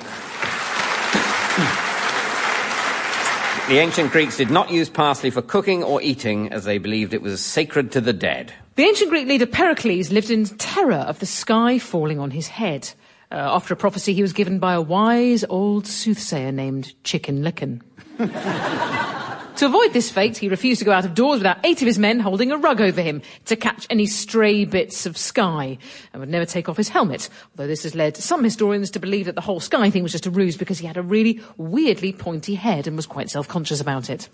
the 3.68 3.80
ancient 3.80 4.12
Greeks 4.12 4.38
did 4.38 4.52
not 4.52 4.70
use 4.70 4.90
parsley 4.90 5.30
for 5.30 5.42
cooking 5.42 5.84
or 5.84 6.02
eating, 6.02 6.52
as 6.52 6.66
they 6.66 6.78
believed 6.78 7.14
it 7.14 7.22
was 7.22 7.44
sacred 7.44 7.92
to 7.94 8.02
the 8.02 8.14
dead. 8.14 8.54
The 8.76 8.84
ancient 8.84 9.10
Greek 9.10 9.28
leader 9.28 9.48
Pericles 9.48 10.12
lived 10.12 10.30
in 10.30 10.46
terror 10.46 10.94
of 10.94 11.20
the 11.20 11.26
sky 11.26 11.80
falling 11.80 12.20
on 12.20 12.32
his 12.32 12.48
head. 12.48 12.92
Uh, 13.32 13.36
after 13.36 13.74
a 13.74 13.78
prophecy 13.78 14.14
he 14.14 14.22
was 14.22 14.34
given 14.34 14.60
by 14.60 14.74
a 14.74 14.82
wise 14.82 15.44
old 15.50 15.88
soothsayer 15.88 16.52
named 16.52 16.94
Chicken 17.04 17.44
Licken. 17.44 17.82
to 19.58 19.66
avoid 19.66 19.94
this 19.94 20.10
fate, 20.10 20.38
he 20.38 20.50
refused 20.50 20.80
to 20.80 20.86
go 20.86 20.92
out 20.92 21.06
of 21.06 21.14
doors 21.14 21.40
without 21.40 21.58
eight 21.64 21.82
of 21.82 21.86
his 21.88 21.98
men 22.00 22.20
holding 22.20 22.52
a 22.52 22.58
rug 22.58 22.80
over 22.82 23.02
him 23.02 23.22
to 23.46 23.56
catch 23.56 23.86
any 23.90 24.06
stray 24.06 24.66
bits 24.66 25.06
of 25.06 25.18
sky, 25.18 25.78
and 26.14 26.20
would 26.20 26.30
never 26.30 26.46
take 26.46 26.70
off 26.70 26.78
his 26.78 26.90
helmet, 26.90 27.30
although 27.52 27.68
this 27.68 27.84
has 27.84 27.96
led 27.96 28.16
some 28.18 28.44
historians 28.44 28.90
to 28.92 29.00
believe 29.00 29.26
that 29.26 29.36
the 29.36 29.42
whole 29.42 29.60
sky 29.60 29.90
thing 29.90 30.04
was 30.04 30.12
just 30.12 30.26
a 30.26 30.32
ruse 30.32 30.58
because 30.58 30.80
he 30.80 30.88
had 30.88 30.98
a 30.98 31.02
really 31.02 31.42
weirdly 31.58 32.14
pointy 32.14 32.56
head 32.56 32.88
and 32.88 32.96
was 32.96 33.06
quite 33.06 33.30
self-conscious 33.30 33.82
about 33.82 34.10
it. 34.10 34.30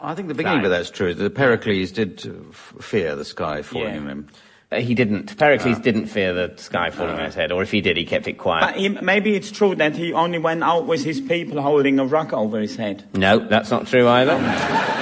I 0.00 0.14
think 0.14 0.28
the 0.28 0.34
beginning 0.34 0.64
of 0.64 0.70
that's 0.70 0.90
true. 0.90 1.12
That 1.12 1.34
Pericles 1.34 1.90
did 1.90 2.24
uh, 2.26 2.30
f- 2.50 2.74
fear 2.80 3.16
the 3.16 3.24
sky 3.24 3.62
falling 3.62 3.94
Yeah. 3.94 4.00
on 4.00 4.08
him. 4.08 4.28
Uh, 4.70 4.80
he 4.80 4.94
didn't. 4.94 5.36
Pericles 5.38 5.78
didn't 5.78 6.06
fear 6.06 6.34
the 6.34 6.52
sky 6.56 6.90
falling 6.90 7.14
on 7.14 7.24
his 7.24 7.34
head, 7.34 7.52
or 7.52 7.62
if 7.62 7.70
he 7.70 7.80
did, 7.80 7.96
he 7.96 8.04
kept 8.04 8.28
it 8.28 8.34
quiet. 8.34 8.66
But 8.66 8.76
he, 8.76 8.88
maybe 8.90 9.34
it's 9.34 9.50
true 9.50 9.74
that 9.76 9.96
he 9.96 10.12
only 10.12 10.38
went 10.38 10.62
out 10.62 10.86
with 10.86 11.02
his 11.04 11.22
people 11.22 11.62
holding 11.62 11.98
a 11.98 12.04
rug 12.04 12.34
over 12.34 12.60
his 12.60 12.76
head. 12.76 13.04
no, 13.14 13.38
that's 13.38 13.70
not 13.70 13.86
true 13.86 14.06
either. 14.06 14.38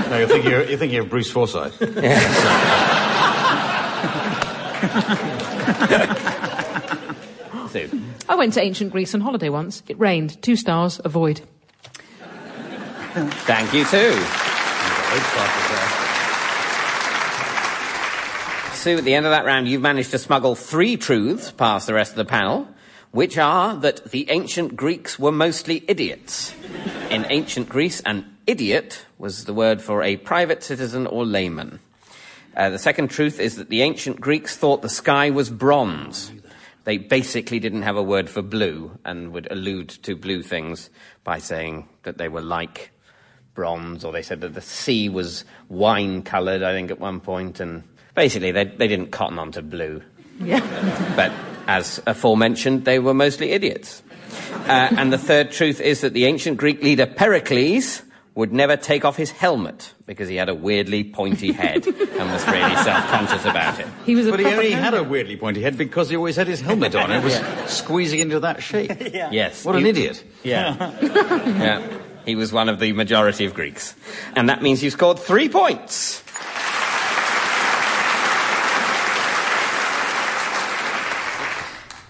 No, 0.08 0.18
you're 0.18 0.28
thinking, 0.28 0.50
you're, 0.52 0.64
you're 0.64 0.78
thinking 0.78 1.00
of 1.00 1.10
Bruce 1.10 1.30
Forsyth. 1.30 1.76
Sue. 7.70 7.90
I 8.28 8.34
went 8.36 8.52
to 8.54 8.62
ancient 8.62 8.92
Greece 8.92 9.14
on 9.14 9.20
holiday 9.20 9.48
once. 9.48 9.82
It 9.88 9.98
rained. 9.98 10.40
Two 10.42 10.56
stars, 10.56 11.00
avoid. 11.04 11.40
Thank 13.14 13.72
you 13.72 13.84
too. 13.84 14.12
Sue, 18.86 18.98
at 18.98 19.02
the 19.02 19.16
end 19.16 19.26
of 19.26 19.32
that 19.32 19.44
round, 19.44 19.66
you've 19.66 19.82
managed 19.82 20.12
to 20.12 20.18
smuggle 20.18 20.54
three 20.54 20.96
truths 20.96 21.50
past 21.50 21.88
the 21.88 21.94
rest 21.94 22.12
of 22.12 22.18
the 22.18 22.24
panel, 22.24 22.68
which 23.10 23.36
are 23.36 23.74
that 23.74 24.12
the 24.12 24.30
ancient 24.30 24.76
Greeks 24.76 25.18
were 25.18 25.32
mostly 25.32 25.82
idiots. 25.88 26.54
In 27.10 27.26
ancient 27.28 27.68
Greece, 27.68 28.00
an 28.02 28.36
idiot 28.46 29.04
was 29.18 29.44
the 29.44 29.52
word 29.52 29.82
for 29.82 30.04
a 30.04 30.16
private 30.18 30.62
citizen 30.62 31.08
or 31.08 31.26
layman. 31.26 31.80
Uh, 32.56 32.70
the 32.70 32.78
second 32.78 33.08
truth 33.08 33.40
is 33.40 33.56
that 33.56 33.70
the 33.70 33.82
ancient 33.82 34.20
Greeks 34.20 34.56
thought 34.56 34.82
the 34.82 34.88
sky 34.88 35.30
was 35.30 35.50
bronze. 35.50 36.30
They 36.84 36.96
basically 36.96 37.58
didn't 37.58 37.82
have 37.82 37.96
a 37.96 38.04
word 38.04 38.30
for 38.30 38.40
blue 38.40 38.96
and 39.04 39.32
would 39.32 39.50
allude 39.50 39.88
to 40.04 40.14
blue 40.14 40.44
things 40.44 40.90
by 41.24 41.40
saying 41.40 41.88
that 42.04 42.18
they 42.18 42.28
were 42.28 42.40
like 42.40 42.92
bronze, 43.52 44.04
or 44.04 44.12
they 44.12 44.22
said 44.22 44.42
that 44.42 44.54
the 44.54 44.60
sea 44.60 45.08
was 45.08 45.44
wine 45.68 46.22
coloured, 46.22 46.62
I 46.62 46.72
think, 46.72 46.92
at 46.92 47.00
one 47.00 47.18
point, 47.18 47.58
and 47.58 47.82
basically 48.16 48.50
they, 48.50 48.64
they 48.64 48.88
didn't 48.88 49.12
cotton 49.12 49.38
on 49.38 49.52
to 49.52 49.62
blue. 49.62 50.02
Yeah. 50.40 50.60
But 51.14 51.32
as 51.68 52.02
aforementioned, 52.06 52.84
they 52.84 52.98
were 52.98 53.14
mostly 53.14 53.52
idiots. 53.52 54.02
Uh, 54.66 54.88
and 54.96 55.12
the 55.12 55.18
third 55.18 55.52
truth 55.52 55.80
is 55.80 56.00
that 56.00 56.12
the 56.12 56.24
ancient 56.24 56.56
Greek 56.56 56.82
leader 56.82 57.06
Pericles 57.06 58.02
would 58.34 58.52
never 58.52 58.76
take 58.76 59.04
off 59.04 59.16
his 59.16 59.30
helmet 59.30 59.94
because 60.04 60.28
he 60.28 60.36
had 60.36 60.50
a 60.50 60.54
weirdly 60.54 61.02
pointy 61.02 61.52
head 61.52 61.86
and 61.86 62.30
was 62.30 62.46
really 62.46 62.76
self-conscious 62.84 63.46
about 63.46 63.80
it. 63.80 63.86
He 64.04 64.14
was 64.14 64.26
a 64.26 64.30
But 64.30 64.40
he 64.40 64.44
proper 64.44 64.58
only 64.58 64.72
had 64.72 64.92
a 64.94 65.02
weirdly 65.02 65.38
pointy 65.38 65.62
head 65.62 65.78
because 65.78 66.10
he 66.10 66.16
always 66.16 66.36
had 66.36 66.46
his 66.46 66.60
helmet 66.60 66.94
on. 66.94 67.10
It 67.10 67.24
was 67.24 67.40
squeezing 67.66 68.20
into 68.20 68.40
that 68.40 68.62
shape. 68.62 68.92
Yes. 69.16 69.64
What 69.64 69.76
an 69.76 69.86
idiot. 69.86 70.22
Yeah. 70.42 70.92
yeah. 71.02 71.98
He 72.26 72.34
was 72.34 72.52
one 72.52 72.68
of 72.68 72.78
the 72.78 72.92
majority 72.92 73.46
of 73.46 73.54
Greeks. 73.54 73.94
And 74.34 74.48
that 74.48 74.60
means 74.60 74.82
you 74.82 74.90
scored 74.90 75.18
three 75.18 75.48
points. 75.48 76.22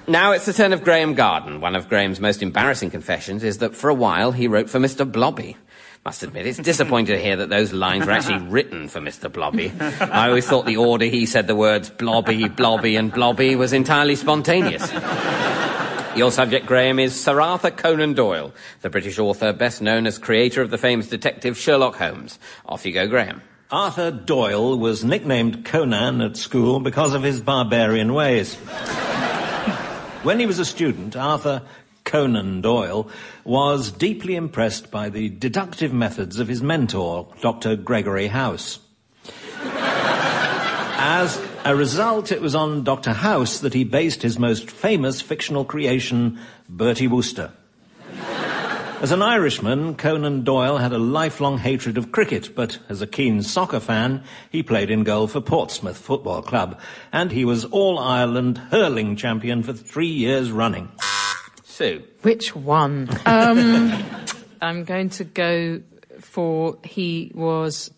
Now 0.09 0.31
it's 0.33 0.47
the 0.47 0.53
turn 0.53 0.73
of 0.73 0.85
Graeme 0.85 1.15
Garden. 1.15 1.61
One 1.61 1.75
of 1.75 1.89
Graeme's 1.89 2.21
most 2.21 2.41
embarrassing 2.41 2.91
confessions 2.91 3.43
is 3.43 3.59
that 3.59 3.75
for 3.75 3.91
a 3.91 3.95
while 3.95 4.31
he 4.31 4.47
wrote 4.47 4.71
for 4.71 4.79
Mr. 4.79 5.11
Blobby. 5.11 5.57
Must 6.05 6.23
admit, 6.23 6.47
it's 6.47 6.59
disappointing 6.59 7.17
to 7.17 7.21
hear 7.21 7.35
that 7.35 7.49
those 7.49 7.73
lines 7.73 8.07
were 8.07 8.13
actually 8.13 8.39
written 8.49 8.87
for 8.87 9.01
Mr. 9.01 9.33
Blobby. 9.33 9.73
I 9.81 10.29
always 10.29 10.47
thought 10.47 10.65
the 10.65 10.77
order 10.77 11.07
he 11.07 11.27
said 11.27 11.49
the 11.49 11.57
words 11.57 11.91
blobby, 11.91 12.47
blobby, 12.47 12.95
and 12.95 13.13
blobby 13.13 13.57
was 13.57 13.73
entirely 13.73 14.15
spontaneous. 14.15 14.93
Your 16.17 16.31
subject, 16.31 16.67
Graeme, 16.67 17.01
is 17.01 17.21
Sir 17.21 17.41
Arthur 17.41 17.73
Conan 17.73 18.15
Doyle, 18.15 18.55
the 18.83 18.91
British 18.91 19.19
author 19.19 19.53
best 19.53 19.83
known 19.83 20.07
as 20.07 20.19
creator 20.19 20.63
of 20.63 20.71
the 20.71 20.79
famous 20.79 21.09
detective 21.09 21.59
Sherlock 21.59 21.97
Holmes. 21.97 22.39
Off 22.67 22.87
you 22.87 22.93
go, 22.93 23.09
Graeme. 23.09 23.43
Arthur 23.73 24.13
Doyle 24.13 24.79
was 24.79 25.03
nicknamed 25.03 25.65
Conan 25.65 26.21
at 26.21 26.37
school 26.37 26.79
because 26.79 27.13
of 27.13 27.25
his 27.25 27.41
barbarian 27.41 28.15
ways. 28.15 28.57
When 30.27 30.41
he 30.41 30.47
was 30.47 30.59
a 30.59 30.65
student, 30.65 31.15
Arthur 31.15 31.63
Conan 32.03 32.61
Doyle 32.61 33.09
was 33.45 33.93
deeply 33.93 34.35
impressed 34.35 34.91
by 34.91 35.09
the 35.09 35.29
deductive 35.29 35.93
methods 35.93 36.41
of 36.41 36.49
his 36.49 36.61
mentor, 36.61 37.29
Dr. 37.41 37.77
Gregory 37.77 38.27
House. 38.27 38.81
As 39.63 41.41
a 41.65 41.77
result, 41.77 42.33
it 42.33 42.41
was 42.41 42.57
on 42.57 42.83
Dr. 42.83 43.13
House 43.13 43.61
that 43.61 43.73
he 43.73 43.85
based 43.85 44.23
his 44.23 44.37
most 44.37 44.69
famous 44.69 45.21
fictional 45.21 45.65
creation, 45.65 46.41
Bertie 46.69 47.07
Wooster. 47.07 47.53
As 49.03 49.13
an 49.13 49.21
Irishman, 49.21 49.95
Conan 49.97 50.43
Doyle 50.43 50.79
had 50.79 50.93
a 50.93 50.99
lifelong 50.99 51.59
hatred 51.59 51.99
of 51.99 52.13
cricket, 52.13 52.55
but 52.55 52.79
as 52.89 53.03
a 53.03 53.07
keen 53.07 53.43
soccer 53.43 53.79
fan, 53.79 54.25
he 54.51 54.63
played 54.63 54.91
in 54.91 55.05
goal 55.05 55.29
for 55.29 55.43
Portsmouth 55.43 55.99
Football 55.99 56.41
Club, 56.41 56.81
and 57.13 57.31
he 57.31 57.45
was 57.45 57.67
All 57.67 57.99
Ireland 57.99 58.57
hurling 58.57 59.15
champion 59.15 59.63
for 59.63 59.75
three 59.75 60.09
years 60.09 60.51
running. 60.51 60.89
Sue. 61.63 62.05
Which 62.23 62.57
one? 62.57 63.11
Um, 63.27 64.03
I'm 64.63 64.85
going 64.85 65.11
to 65.11 65.25
go 65.25 65.83
for 66.21 66.79
he 66.83 67.31
was 67.35 67.91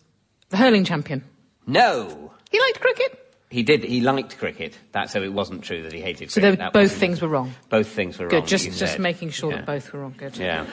the 0.49 0.57
hurling 0.57 0.83
champion. 0.83 1.23
No. 1.65 2.33
He 2.51 2.59
liked 2.59 2.81
cricket. 2.81 3.28
He 3.51 3.63
did. 3.63 3.83
He 3.83 3.99
liked 3.99 4.37
cricket. 4.37 4.77
That 4.91 5.09
so 5.09 5.23
it 5.23 5.33
wasn't 5.33 5.63
true 5.63 5.81
that 5.81 5.91
he 5.91 5.99
hated 6.01 6.29
So 6.29 6.39
cricket. 6.39 6.59
they- 6.59 6.63
That 6.65 6.73
both 6.73 6.91
things 6.91 7.19
were 7.19 7.27
wrong. 7.27 7.51
Both 7.69 7.87
things 7.87 8.19
were 8.19 8.27
Good. 8.27 8.35
wrong. 8.41 8.45
just 8.45 8.65
just 8.65 8.77
said. 8.93 8.99
making 8.99 9.31
sure 9.31 9.49
Yeah. 9.49 9.57
that 9.57 9.65
both 9.65 9.91
were 9.91 10.01
wrong. 10.01 10.13
Good. 10.15 10.37
Yeah. 10.37 10.65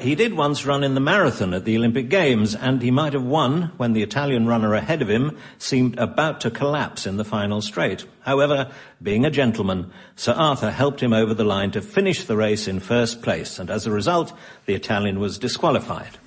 He 0.00 0.16
did 0.16 0.34
once 0.34 0.66
run 0.66 0.82
in 0.82 0.94
the 0.94 1.00
marathon 1.00 1.54
at 1.54 1.64
the 1.64 1.76
Olympic 1.76 2.08
Games, 2.08 2.56
and 2.56 2.82
he 2.82 2.90
might 2.90 3.12
have 3.12 3.22
won 3.22 3.70
when 3.76 3.92
the 3.92 4.02
Italian 4.02 4.46
runner 4.48 4.74
ahead 4.74 5.00
of 5.00 5.08
him 5.08 5.36
seemed 5.58 5.96
about 5.96 6.40
to 6.40 6.50
collapse 6.50 7.06
in 7.06 7.18
the 7.18 7.24
final 7.24 7.62
straight. 7.62 8.04
However, 8.22 8.68
being 9.00 9.24
a 9.24 9.30
gentleman, 9.30 9.92
Sir 10.16 10.32
Arthur 10.32 10.72
helped 10.72 11.00
him 11.00 11.12
over 11.12 11.34
the 11.34 11.44
line 11.44 11.70
to 11.70 11.80
finish 11.80 12.24
the 12.24 12.36
race 12.36 12.66
in 12.66 12.80
first 12.80 13.22
place, 13.22 13.60
and 13.60 13.70
as 13.70 13.86
a 13.86 13.92
result, 13.92 14.32
the 14.66 14.74
Italian 14.74 15.20
was 15.20 15.38
disqualified. 15.38 16.18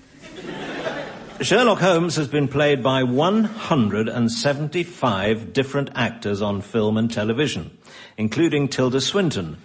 Sherlock 1.39 1.79
Holmes 1.79 2.15
has 2.15 2.27
been 2.27 2.47
played 2.47 2.81
by 2.81 3.03
175 3.03 5.53
different 5.53 5.91
actors 5.93 6.41
on 6.41 6.61
film 6.61 6.97
and 6.97 7.13
television, 7.13 7.77
including 8.17 8.67
Tilda 8.67 8.99
Swinton, 8.99 9.57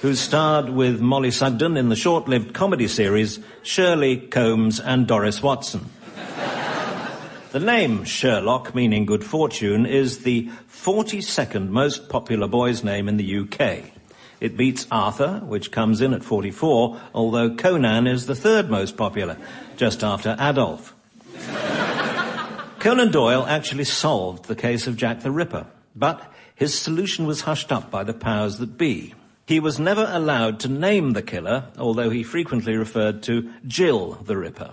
who 0.00 0.16
starred 0.16 0.70
with 0.70 1.00
Molly 1.00 1.30
Sugden 1.30 1.76
in 1.76 1.90
the 1.90 1.96
short-lived 1.96 2.54
comedy 2.54 2.88
series 2.88 3.38
Shirley, 3.62 4.16
Combs 4.16 4.80
and 4.80 5.06
Doris 5.06 5.40
Watson. 5.40 5.88
The 7.52 7.60
name 7.60 8.02
Sherlock, 8.02 8.74
meaning 8.74 9.06
good 9.06 9.22
fortune, 9.22 9.86
is 9.86 10.24
the 10.24 10.50
42nd 10.68 11.68
most 11.68 12.08
popular 12.08 12.48
boy's 12.48 12.82
name 12.82 13.08
in 13.08 13.16
the 13.16 13.42
UK. 13.42 13.92
It 14.40 14.56
beats 14.56 14.88
Arthur, 14.90 15.38
which 15.44 15.70
comes 15.70 16.00
in 16.00 16.14
at 16.14 16.24
44, 16.24 17.00
although 17.14 17.54
Conan 17.54 18.08
is 18.08 18.26
the 18.26 18.34
third 18.34 18.68
most 18.68 18.96
popular, 18.96 19.36
just 19.76 20.02
after 20.02 20.36
Adolf. 20.40 20.96
Conan 22.82 23.12
Doyle 23.12 23.46
actually 23.46 23.84
solved 23.84 24.46
the 24.46 24.56
case 24.56 24.88
of 24.88 24.96
Jack 24.96 25.20
the 25.20 25.30
Ripper, 25.30 25.68
but 25.94 26.32
his 26.56 26.74
solution 26.74 27.26
was 27.26 27.42
hushed 27.42 27.70
up 27.70 27.92
by 27.92 28.02
the 28.02 28.12
powers 28.12 28.58
that 28.58 28.76
be. 28.76 29.14
He 29.46 29.60
was 29.60 29.78
never 29.78 30.10
allowed 30.10 30.58
to 30.60 30.68
name 30.68 31.12
the 31.12 31.22
killer, 31.22 31.66
although 31.78 32.10
he 32.10 32.24
frequently 32.24 32.76
referred 32.76 33.22
to 33.22 33.48
Jill 33.68 34.14
the 34.24 34.36
Ripper. 34.36 34.72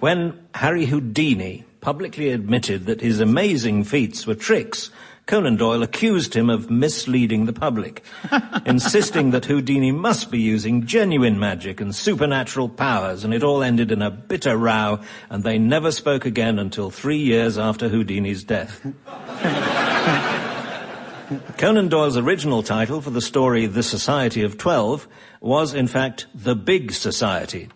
When 0.00 0.44
Harry 0.56 0.86
Houdini 0.86 1.64
publicly 1.80 2.30
admitted 2.30 2.86
that 2.86 3.00
his 3.00 3.20
amazing 3.20 3.84
feats 3.84 4.26
were 4.26 4.34
tricks, 4.34 4.90
Conan 5.26 5.56
Doyle 5.56 5.82
accused 5.82 6.34
him 6.34 6.50
of 6.50 6.70
misleading 6.70 7.46
the 7.46 7.52
public, 7.52 8.02
insisting 8.66 9.30
that 9.30 9.44
Houdini 9.44 9.92
must 9.92 10.30
be 10.30 10.40
using 10.40 10.84
genuine 10.84 11.38
magic 11.38 11.80
and 11.80 11.94
supernatural 11.94 12.68
powers, 12.68 13.24
and 13.24 13.32
it 13.32 13.42
all 13.42 13.62
ended 13.62 13.92
in 13.92 14.02
a 14.02 14.10
bitter 14.10 14.56
row, 14.56 15.00
and 15.30 15.44
they 15.44 15.58
never 15.58 15.92
spoke 15.92 16.26
again 16.26 16.58
until 16.58 16.90
three 16.90 17.18
years 17.18 17.56
after 17.56 17.88
Houdini's 17.88 18.44
death. 18.44 18.84
Conan 21.56 21.88
Doyle's 21.88 22.16
original 22.16 22.62
title 22.62 23.00
for 23.00 23.10
the 23.10 23.22
story 23.22 23.66
The 23.66 23.82
Society 23.82 24.42
of 24.42 24.58
Twelve 24.58 25.08
was, 25.40 25.72
in 25.72 25.86
fact, 25.86 26.26
The 26.34 26.54
Big 26.54 26.92
Society. 26.92 27.68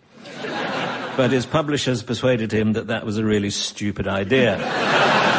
But 1.17 1.31
his 1.31 1.47
publishers 1.47 2.03
persuaded 2.03 2.53
him 2.53 2.75
that 2.75 2.89
that 2.89 3.07
was 3.07 3.17
a 3.17 3.25
really 3.25 3.49
stupid 3.49 4.07
idea. 4.07 4.59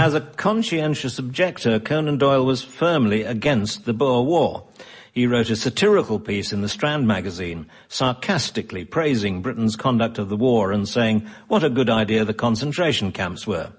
As 0.00 0.14
a 0.14 0.22
conscientious 0.22 1.18
objector, 1.18 1.78
Conan 1.78 2.16
Doyle 2.16 2.46
was 2.46 2.62
firmly 2.62 3.22
against 3.22 3.84
the 3.84 3.92
Boer 3.92 4.24
War. 4.24 4.66
He 5.12 5.26
wrote 5.26 5.50
a 5.50 5.56
satirical 5.56 6.18
piece 6.18 6.54
in 6.54 6.62
the 6.62 6.70
Strand 6.70 7.06
magazine, 7.06 7.66
sarcastically 7.88 8.86
praising 8.86 9.42
Britain's 9.42 9.76
conduct 9.76 10.16
of 10.16 10.30
the 10.30 10.38
war 10.38 10.72
and 10.72 10.88
saying 10.88 11.28
what 11.48 11.62
a 11.62 11.68
good 11.68 11.90
idea 11.90 12.24
the 12.24 12.32
concentration 12.32 13.12
camps 13.12 13.46
were. 13.46 13.72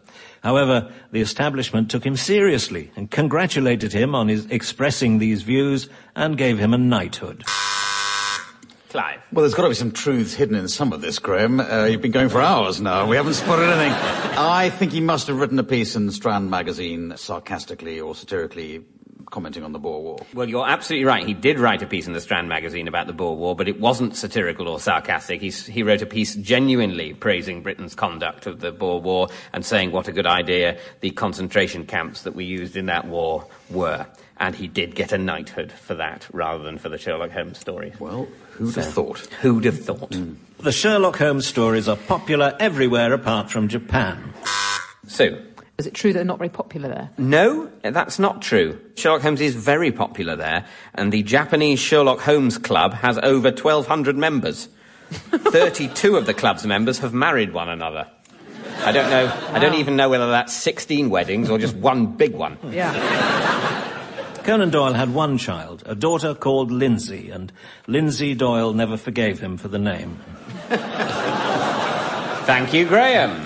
However, 0.43 0.93
the 1.11 1.21
establishment 1.21 1.89
took 1.89 2.05
him 2.05 2.15
seriously 2.15 2.91
and 2.95 3.09
congratulated 3.09 3.91
him 3.91 4.13
on 4.13 4.27
his 4.27 4.45
expressing 4.45 5.17
these 5.17 5.41
views 5.41 5.89
and 6.15 6.37
gave 6.37 6.59
him 6.59 6.75
a 6.75 6.77
knighthood. 6.77 7.43
Clive. 8.91 9.21
Well, 9.31 9.43
there's 9.43 9.53
got 9.53 9.63
to 9.63 9.69
be 9.69 9.75
some 9.75 9.91
truths 9.91 10.33
hidden 10.33 10.55
in 10.55 10.67
some 10.67 10.91
of 10.91 10.99
this, 10.99 11.17
Graeme. 11.17 11.61
Uh, 11.61 11.85
you've 11.85 12.01
been 12.01 12.11
going 12.11 12.27
for 12.27 12.41
hours 12.41 12.81
now. 12.81 13.07
We 13.07 13.15
haven't 13.15 13.35
spotted 13.35 13.69
anything. 13.69 13.93
I 14.37 14.69
think 14.69 14.91
he 14.91 14.99
must 14.99 15.27
have 15.27 15.37
written 15.37 15.57
a 15.59 15.63
piece 15.63 15.95
in 15.95 16.07
the 16.07 16.11
Strand 16.11 16.49
magazine, 16.49 17.13
sarcastically 17.15 18.01
or 18.01 18.15
satirically 18.15 18.83
commenting 19.31 19.63
on 19.63 19.71
the 19.71 19.79
Boer 19.79 20.01
War. 20.01 20.19
Well, 20.33 20.49
you're 20.49 20.67
absolutely 20.67 21.05
right. 21.05 21.25
He 21.25 21.33
did 21.33 21.57
write 21.57 21.81
a 21.81 21.87
piece 21.87 22.05
in 22.05 22.11
the 22.11 22.19
Strand 22.19 22.49
magazine 22.49 22.89
about 22.89 23.07
the 23.07 23.13
Boer 23.13 23.37
War, 23.37 23.55
but 23.55 23.69
it 23.69 23.79
wasn't 23.79 24.17
satirical 24.17 24.67
or 24.67 24.77
sarcastic. 24.77 25.39
He's, 25.39 25.65
he 25.65 25.83
wrote 25.83 26.01
a 26.01 26.05
piece 26.05 26.35
genuinely 26.35 27.13
praising 27.13 27.63
Britain's 27.63 27.95
conduct 27.95 28.45
of 28.45 28.59
the 28.59 28.73
Boer 28.73 28.99
War 28.99 29.29
and 29.53 29.65
saying 29.65 29.93
what 29.93 30.09
a 30.09 30.11
good 30.11 30.27
idea 30.27 30.77
the 30.99 31.11
concentration 31.11 31.85
camps 31.85 32.23
that 32.23 32.35
we 32.35 32.43
used 32.43 32.75
in 32.75 32.87
that 32.87 33.07
war 33.07 33.47
were. 33.69 34.05
And 34.41 34.55
he 34.55 34.67
did 34.67 34.95
get 34.95 35.11
a 35.11 35.19
knighthood 35.19 35.71
for 35.71 35.93
that 35.93 36.27
rather 36.33 36.63
than 36.63 36.79
for 36.79 36.89
the 36.89 36.97
Sherlock 36.97 37.29
Holmes 37.29 37.59
stories. 37.59 37.93
Well, 37.99 38.27
who'd 38.53 38.73
have 38.73 38.91
thought? 38.91 39.19
Who'd 39.41 39.65
have 39.65 39.79
thought? 39.79 40.15
Hmm. 40.15 40.33
The 40.57 40.71
Sherlock 40.71 41.17
Holmes 41.17 41.45
stories 41.45 41.87
are 41.87 41.95
popular 41.95 42.57
everywhere 42.59 43.13
apart 43.13 43.51
from 43.51 43.67
Japan. 43.67 44.33
Sue. 45.05 45.39
Is 45.77 45.85
it 45.85 45.93
true 45.93 46.11
they're 46.11 46.23
not 46.23 46.39
very 46.39 46.49
popular 46.49 46.89
there? 46.89 47.11
No, 47.19 47.69
that's 47.83 48.17
not 48.17 48.41
true. 48.41 48.79
Sherlock 48.95 49.21
Holmes 49.21 49.41
is 49.41 49.53
very 49.53 49.91
popular 49.91 50.35
there, 50.35 50.65
and 50.95 51.13
the 51.13 51.21
Japanese 51.21 51.79
Sherlock 51.79 52.19
Holmes 52.21 52.57
Club 52.57 52.95
has 52.95 53.19
over 53.19 53.49
1,200 53.49 54.17
members. 54.17 54.69
32 55.11 56.17
of 56.17 56.25
the 56.25 56.33
club's 56.33 56.65
members 56.65 56.97
have 56.97 57.13
married 57.13 57.53
one 57.53 57.69
another. 57.69 58.07
I 58.79 58.91
don't 58.91 59.09
know, 59.11 59.31
I 59.49 59.59
don't 59.59 59.75
even 59.75 59.95
know 59.95 60.09
whether 60.09 60.31
that's 60.31 60.53
16 60.53 61.11
weddings 61.11 61.51
or 61.51 61.59
just 61.59 61.75
one 61.75 62.07
big 62.07 62.33
one. 62.33 62.57
Yeah. 62.71 63.89
Conan 64.43 64.71
Doyle 64.71 64.93
had 64.93 65.13
one 65.13 65.37
child, 65.37 65.83
a 65.85 65.93
daughter 65.93 66.33
called 66.33 66.71
Lindsay, 66.71 67.29
and 67.29 67.51
Lindsay 67.85 68.33
Doyle 68.33 68.73
never 68.73 68.97
forgave 68.97 69.39
him 69.39 69.55
for 69.55 69.67
the 69.67 69.77
name. 69.77 70.17
Thank 72.47 72.73
you, 72.73 72.87
Graeme. 72.87 73.45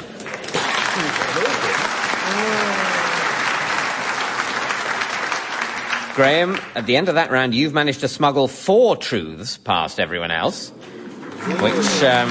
Graeme, 6.15 6.57
at 6.75 6.85
the 6.85 6.95
end 6.95 7.09
of 7.09 7.15
that 7.15 7.29
round, 7.29 7.53
you've 7.53 7.73
managed 7.73 7.99
to 7.99 8.07
smuggle 8.07 8.47
four 8.47 8.95
truths 8.95 9.57
past 9.57 9.99
everyone 9.99 10.31
else, 10.31 10.69
which, 10.69 12.03
um, 12.03 12.29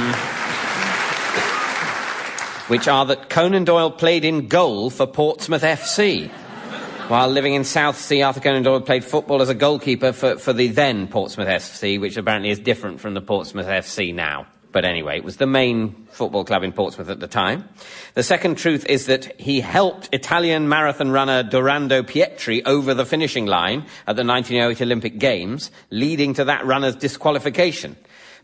which 2.68 2.88
are 2.88 3.04
that 3.04 3.28
Conan 3.28 3.64
Doyle 3.64 3.90
played 3.90 4.24
in 4.24 4.48
goal 4.48 4.88
for 4.88 5.06
Portsmouth 5.06 5.62
FC. 5.62 6.30
While 7.08 7.28
living 7.28 7.52
in 7.52 7.64
Southsea, 7.64 8.24
Arthur 8.24 8.40
Conan 8.40 8.62
Doyle 8.62 8.80
played 8.80 9.04
football 9.04 9.42
as 9.42 9.50
a 9.50 9.54
goalkeeper 9.54 10.12
for, 10.12 10.38
for 10.38 10.54
the 10.54 10.68
then 10.68 11.06
Portsmouth 11.06 11.48
FC, 11.48 12.00
which 12.00 12.16
apparently 12.16 12.48
is 12.48 12.58
different 12.58 12.98
from 12.98 13.12
the 13.12 13.20
Portsmouth 13.20 13.66
FC 13.66 14.14
now. 14.14 14.46
But 14.72 14.86
anyway, 14.86 15.18
it 15.18 15.24
was 15.24 15.36
the 15.36 15.46
main 15.46 16.06
football 16.10 16.46
club 16.46 16.62
in 16.62 16.72
Portsmouth 16.72 17.10
at 17.10 17.20
the 17.20 17.26
time. 17.26 17.68
The 18.14 18.22
second 18.22 18.56
truth 18.56 18.86
is 18.86 19.04
that 19.04 19.38
he 19.38 19.60
helped 19.60 20.08
Italian 20.12 20.66
marathon 20.66 21.10
runner 21.10 21.44
Dorando 21.44 22.02
Pietri 22.02 22.62
over 22.64 22.94
the 22.94 23.04
finishing 23.04 23.44
line 23.44 23.80
at 24.06 24.16
the 24.16 24.24
1908 24.24 24.80
Olympic 24.80 25.18
Games, 25.18 25.70
leading 25.90 26.32
to 26.34 26.44
that 26.46 26.64
runner's 26.64 26.96
disqualification. 26.96 27.96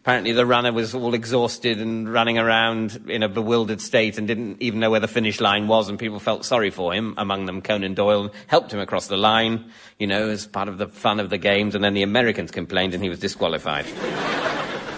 Apparently 0.03 0.33
the 0.33 0.47
runner 0.47 0.73
was 0.73 0.95
all 0.95 1.13
exhausted 1.13 1.79
and 1.79 2.11
running 2.11 2.39
around 2.39 3.05
in 3.07 3.23
a 3.23 3.29
bewildered 3.29 3.83
state 3.83 4.17
and 4.17 4.27
didn't 4.27 4.57
even 4.63 4.81
know 4.81 4.91
where 4.91 4.99
the 4.99 5.07
finish 5.07 5.43
line 5.43 5.69
was 5.69 5.91
and 5.91 5.99
people 5.99 6.19
felt 6.19 6.47
sorry 6.47 6.71
for 6.71 6.95
him, 6.95 7.13
among 7.19 7.45
them 7.45 7.61
Conan 7.61 7.93
Doyle, 7.93 8.33
helped 8.47 8.73
him 8.73 8.81
across 8.81 9.09
the 9.09 9.19
line, 9.19 9.71
you 9.99 10.07
know, 10.07 10.31
as 10.31 10.47
part 10.47 10.69
of 10.69 10.79
the 10.79 10.89
fun 10.89 11.21
of 11.21 11.29
the 11.29 11.37
games 11.37 11.75
and 11.75 11.85
then 11.85 11.93
the 11.93 12.03
Americans 12.03 12.51
complained 12.51 12.95
and 12.95 13.03
he 13.03 13.11
was 13.11 13.19
disqualified. 13.19 13.85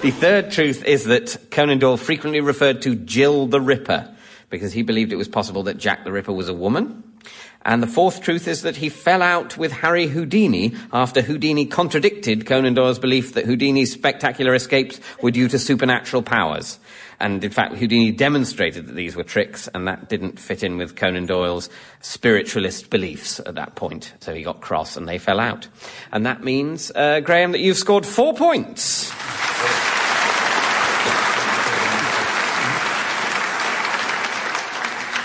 The 0.03 0.13
third 0.13 0.53
truth 0.53 0.85
is 0.85 1.05
that 1.07 1.51
Conan 1.51 1.81
Doyle 1.81 1.97
frequently 1.97 2.41
referred 2.41 2.81
to 2.83 2.95
Jill 2.95 3.49
the 3.49 3.61
Ripper 3.61 4.09
because 4.51 4.73
he 4.73 4.83
believed 4.83 5.13
it 5.13 5.17
was 5.17 5.29
possible 5.29 5.65
that 5.65 5.79
Jack 5.79 6.05
the 6.05 6.13
Ripper 6.13 6.33
was 6.33 6.49
a 6.49 6.55
woman. 6.55 7.03
And 7.65 7.83
the 7.83 7.87
fourth 7.87 8.23
truth 8.23 8.49
is 8.49 8.63
that 8.63 8.77
he 8.77 8.89
fell 8.89 9.23
out 9.23 9.57
with 9.57 9.73
Harry 9.73 10.07
Houdini 10.07 10.75
after 10.93 11.23
Houdini 11.23 11.67
contradicted 11.67 12.47
Conan 12.47 12.75
Doyle's 12.75 12.99
belief 12.99 13.35
that 13.35 13.45
Houdini's 13.45 13.93
spectacular 13.93 14.55
escapes 14.55 15.01
were 15.23 15.31
due 15.31 15.49
to 15.49 15.59
supernatural 15.59 16.23
powers. 16.23 16.79
And 17.21 17.45
in 17.45 17.53
fact, 17.53 17.77
Houdini 17.77 18.11
demonstrated 18.11 18.89
that 18.89 18.95
these 18.95 19.15
were 19.15 19.23
tricks, 19.23 19.69
and 19.69 19.87
that 19.87 20.09
didn't 20.09 20.41
fit 20.41 20.65
in 20.65 20.77
with 20.77 20.97
Conan 20.97 21.27
Doyle's 21.27 21.71
spiritualist 22.01 22.91
beliefs 22.91 23.39
at 23.39 23.55
that 23.55 23.77
point. 23.77 24.13
So 24.19 24.35
he 24.35 24.43
got 24.43 24.61
cross 24.61 24.97
and 24.97 25.09
they 25.09 25.19
fell 25.19 25.39
out. 25.39 25.69
And 26.11 26.27
that 26.27 26.43
means, 26.43 26.91
uh, 26.97 27.21
Graeme, 27.21 27.53
that 27.53 27.61
you've 27.61 27.79
scored 27.79 28.05
four 28.05 28.35
points. 28.35 29.13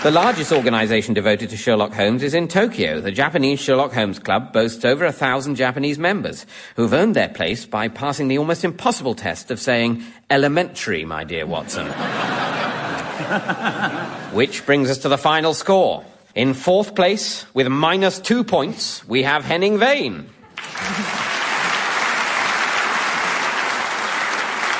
The 0.04 0.12
largest 0.12 0.52
organization 0.52 1.12
devoted 1.12 1.50
to 1.50 1.56
Sherlock 1.56 1.92
Holmes 1.92 2.22
is 2.22 2.32
in 2.32 2.46
Tokyo. 2.46 3.00
The 3.00 3.10
Japanese 3.10 3.58
Sherlock 3.58 3.92
Holmes 3.92 4.20
Club 4.20 4.52
boasts 4.52 4.84
over 4.84 5.04
a 5.04 5.10
thousand 5.10 5.56
Japanese 5.56 5.98
members 5.98 6.46
who've 6.76 6.92
earned 6.92 7.16
their 7.16 7.28
place 7.28 7.66
by 7.66 7.88
passing 7.88 8.28
the 8.28 8.38
almost 8.38 8.64
impossible 8.64 9.16
test 9.16 9.50
of 9.50 9.58
saying, 9.58 10.04
elementary, 10.30 11.04
my 11.04 11.24
dear 11.24 11.48
Watson. 11.48 11.86
Which 14.36 14.64
brings 14.64 14.88
us 14.88 14.98
to 14.98 15.08
the 15.08 15.18
final 15.18 15.52
score. 15.52 16.04
In 16.36 16.54
fourth 16.54 16.94
place, 16.94 17.44
with 17.52 17.66
minus 17.66 18.20
two 18.20 18.44
points, 18.44 19.04
we 19.08 19.24
have 19.24 19.44
Henning 19.44 19.78
Wehn. 19.78 20.26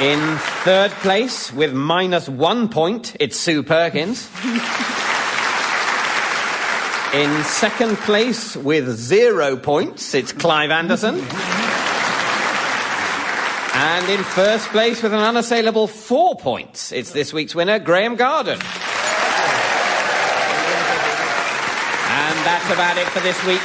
In 0.00 0.38
third 0.62 0.92
place, 1.02 1.52
with 1.52 1.74
minus 1.74 2.28
one 2.28 2.68
point, 2.68 3.16
it's 3.18 3.36
Sue 3.36 3.64
Perkins. 3.64 4.30
In 7.14 7.42
second 7.44 7.96
place, 7.96 8.54
with 8.54 8.86
zero 8.98 9.56
points, 9.56 10.12
it's 10.12 10.30
Clive 10.30 10.70
Anderson. 10.70 11.14
And 13.74 14.08
in 14.10 14.22
first 14.24 14.68
place, 14.68 15.02
with 15.02 15.14
an 15.14 15.20
unassailable 15.20 15.86
four 15.86 16.36
points, 16.36 16.92
it's 16.92 17.12
this 17.12 17.32
week's 17.32 17.54
winner, 17.54 17.78
Graeme 17.78 18.16
Garden. 18.16 18.58
And 18.60 18.62
that's 22.44 22.70
about 22.70 22.98
it 22.98 23.06
for 23.06 23.20
this 23.20 23.42
week. 23.46 23.62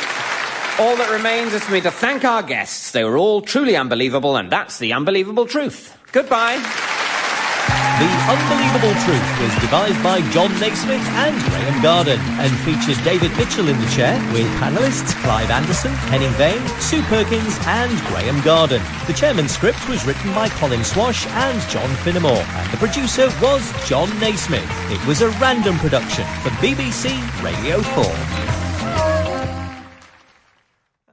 All 0.79 0.95
that 0.95 1.09
remains 1.11 1.53
is 1.53 1.65
for 1.65 1.73
me 1.73 1.81
to 1.81 1.91
thank 1.91 2.23
our 2.23 2.43
guests. 2.43 2.91
They 2.91 3.03
were 3.03 3.17
all 3.17 3.41
truly 3.41 3.75
unbelievable, 3.75 4.37
and 4.37 4.49
that's 4.49 4.79
the 4.79 4.93
unbelievable 4.93 5.47
truth. 5.47 5.97
Goodbye. 6.13 6.92
The 7.99 8.09
Unbelievable 8.27 8.99
Truth 9.05 9.39
was 9.39 9.61
devised 9.61 10.01
by 10.01 10.21
Jon 10.31 10.51
Naismith 10.59 11.05
and 11.13 11.39
Graeme 11.43 11.81
Garden 11.83 12.19
and 12.41 12.51
featured 12.65 13.03
David 13.03 13.29
Mitchell 13.37 13.67
in 13.67 13.79
the 13.79 13.89
chair 13.91 14.15
with 14.33 14.47
panellists 14.57 15.13
Clive 15.21 15.51
Anderson, 15.51 15.91
Henning 16.09 16.31
Wehn, 16.31 16.59
Sue 16.81 17.03
Perkins 17.03 17.55
and 17.67 17.95
Graeme 18.07 18.41
Garden. 18.41 18.81
The 19.05 19.13
chairman's 19.13 19.51
script 19.51 19.87
was 19.87 20.05
written 20.07 20.33
by 20.33 20.49
Colin 20.49 20.83
Swash 20.83 21.27
and 21.27 21.61
John 21.69 21.89
Finnemore 21.97 22.43
and 22.43 22.71
the 22.71 22.77
producer 22.77 23.27
was 23.39 23.61
Jon 23.87 24.09
Naismith. 24.19 24.67
It 24.89 25.05
was 25.05 25.21
a 25.21 25.29
random 25.39 25.77
production 25.77 26.25
for 26.41 26.49
BBC 26.61 27.13
Radio 27.43 27.83
4. 27.83 28.62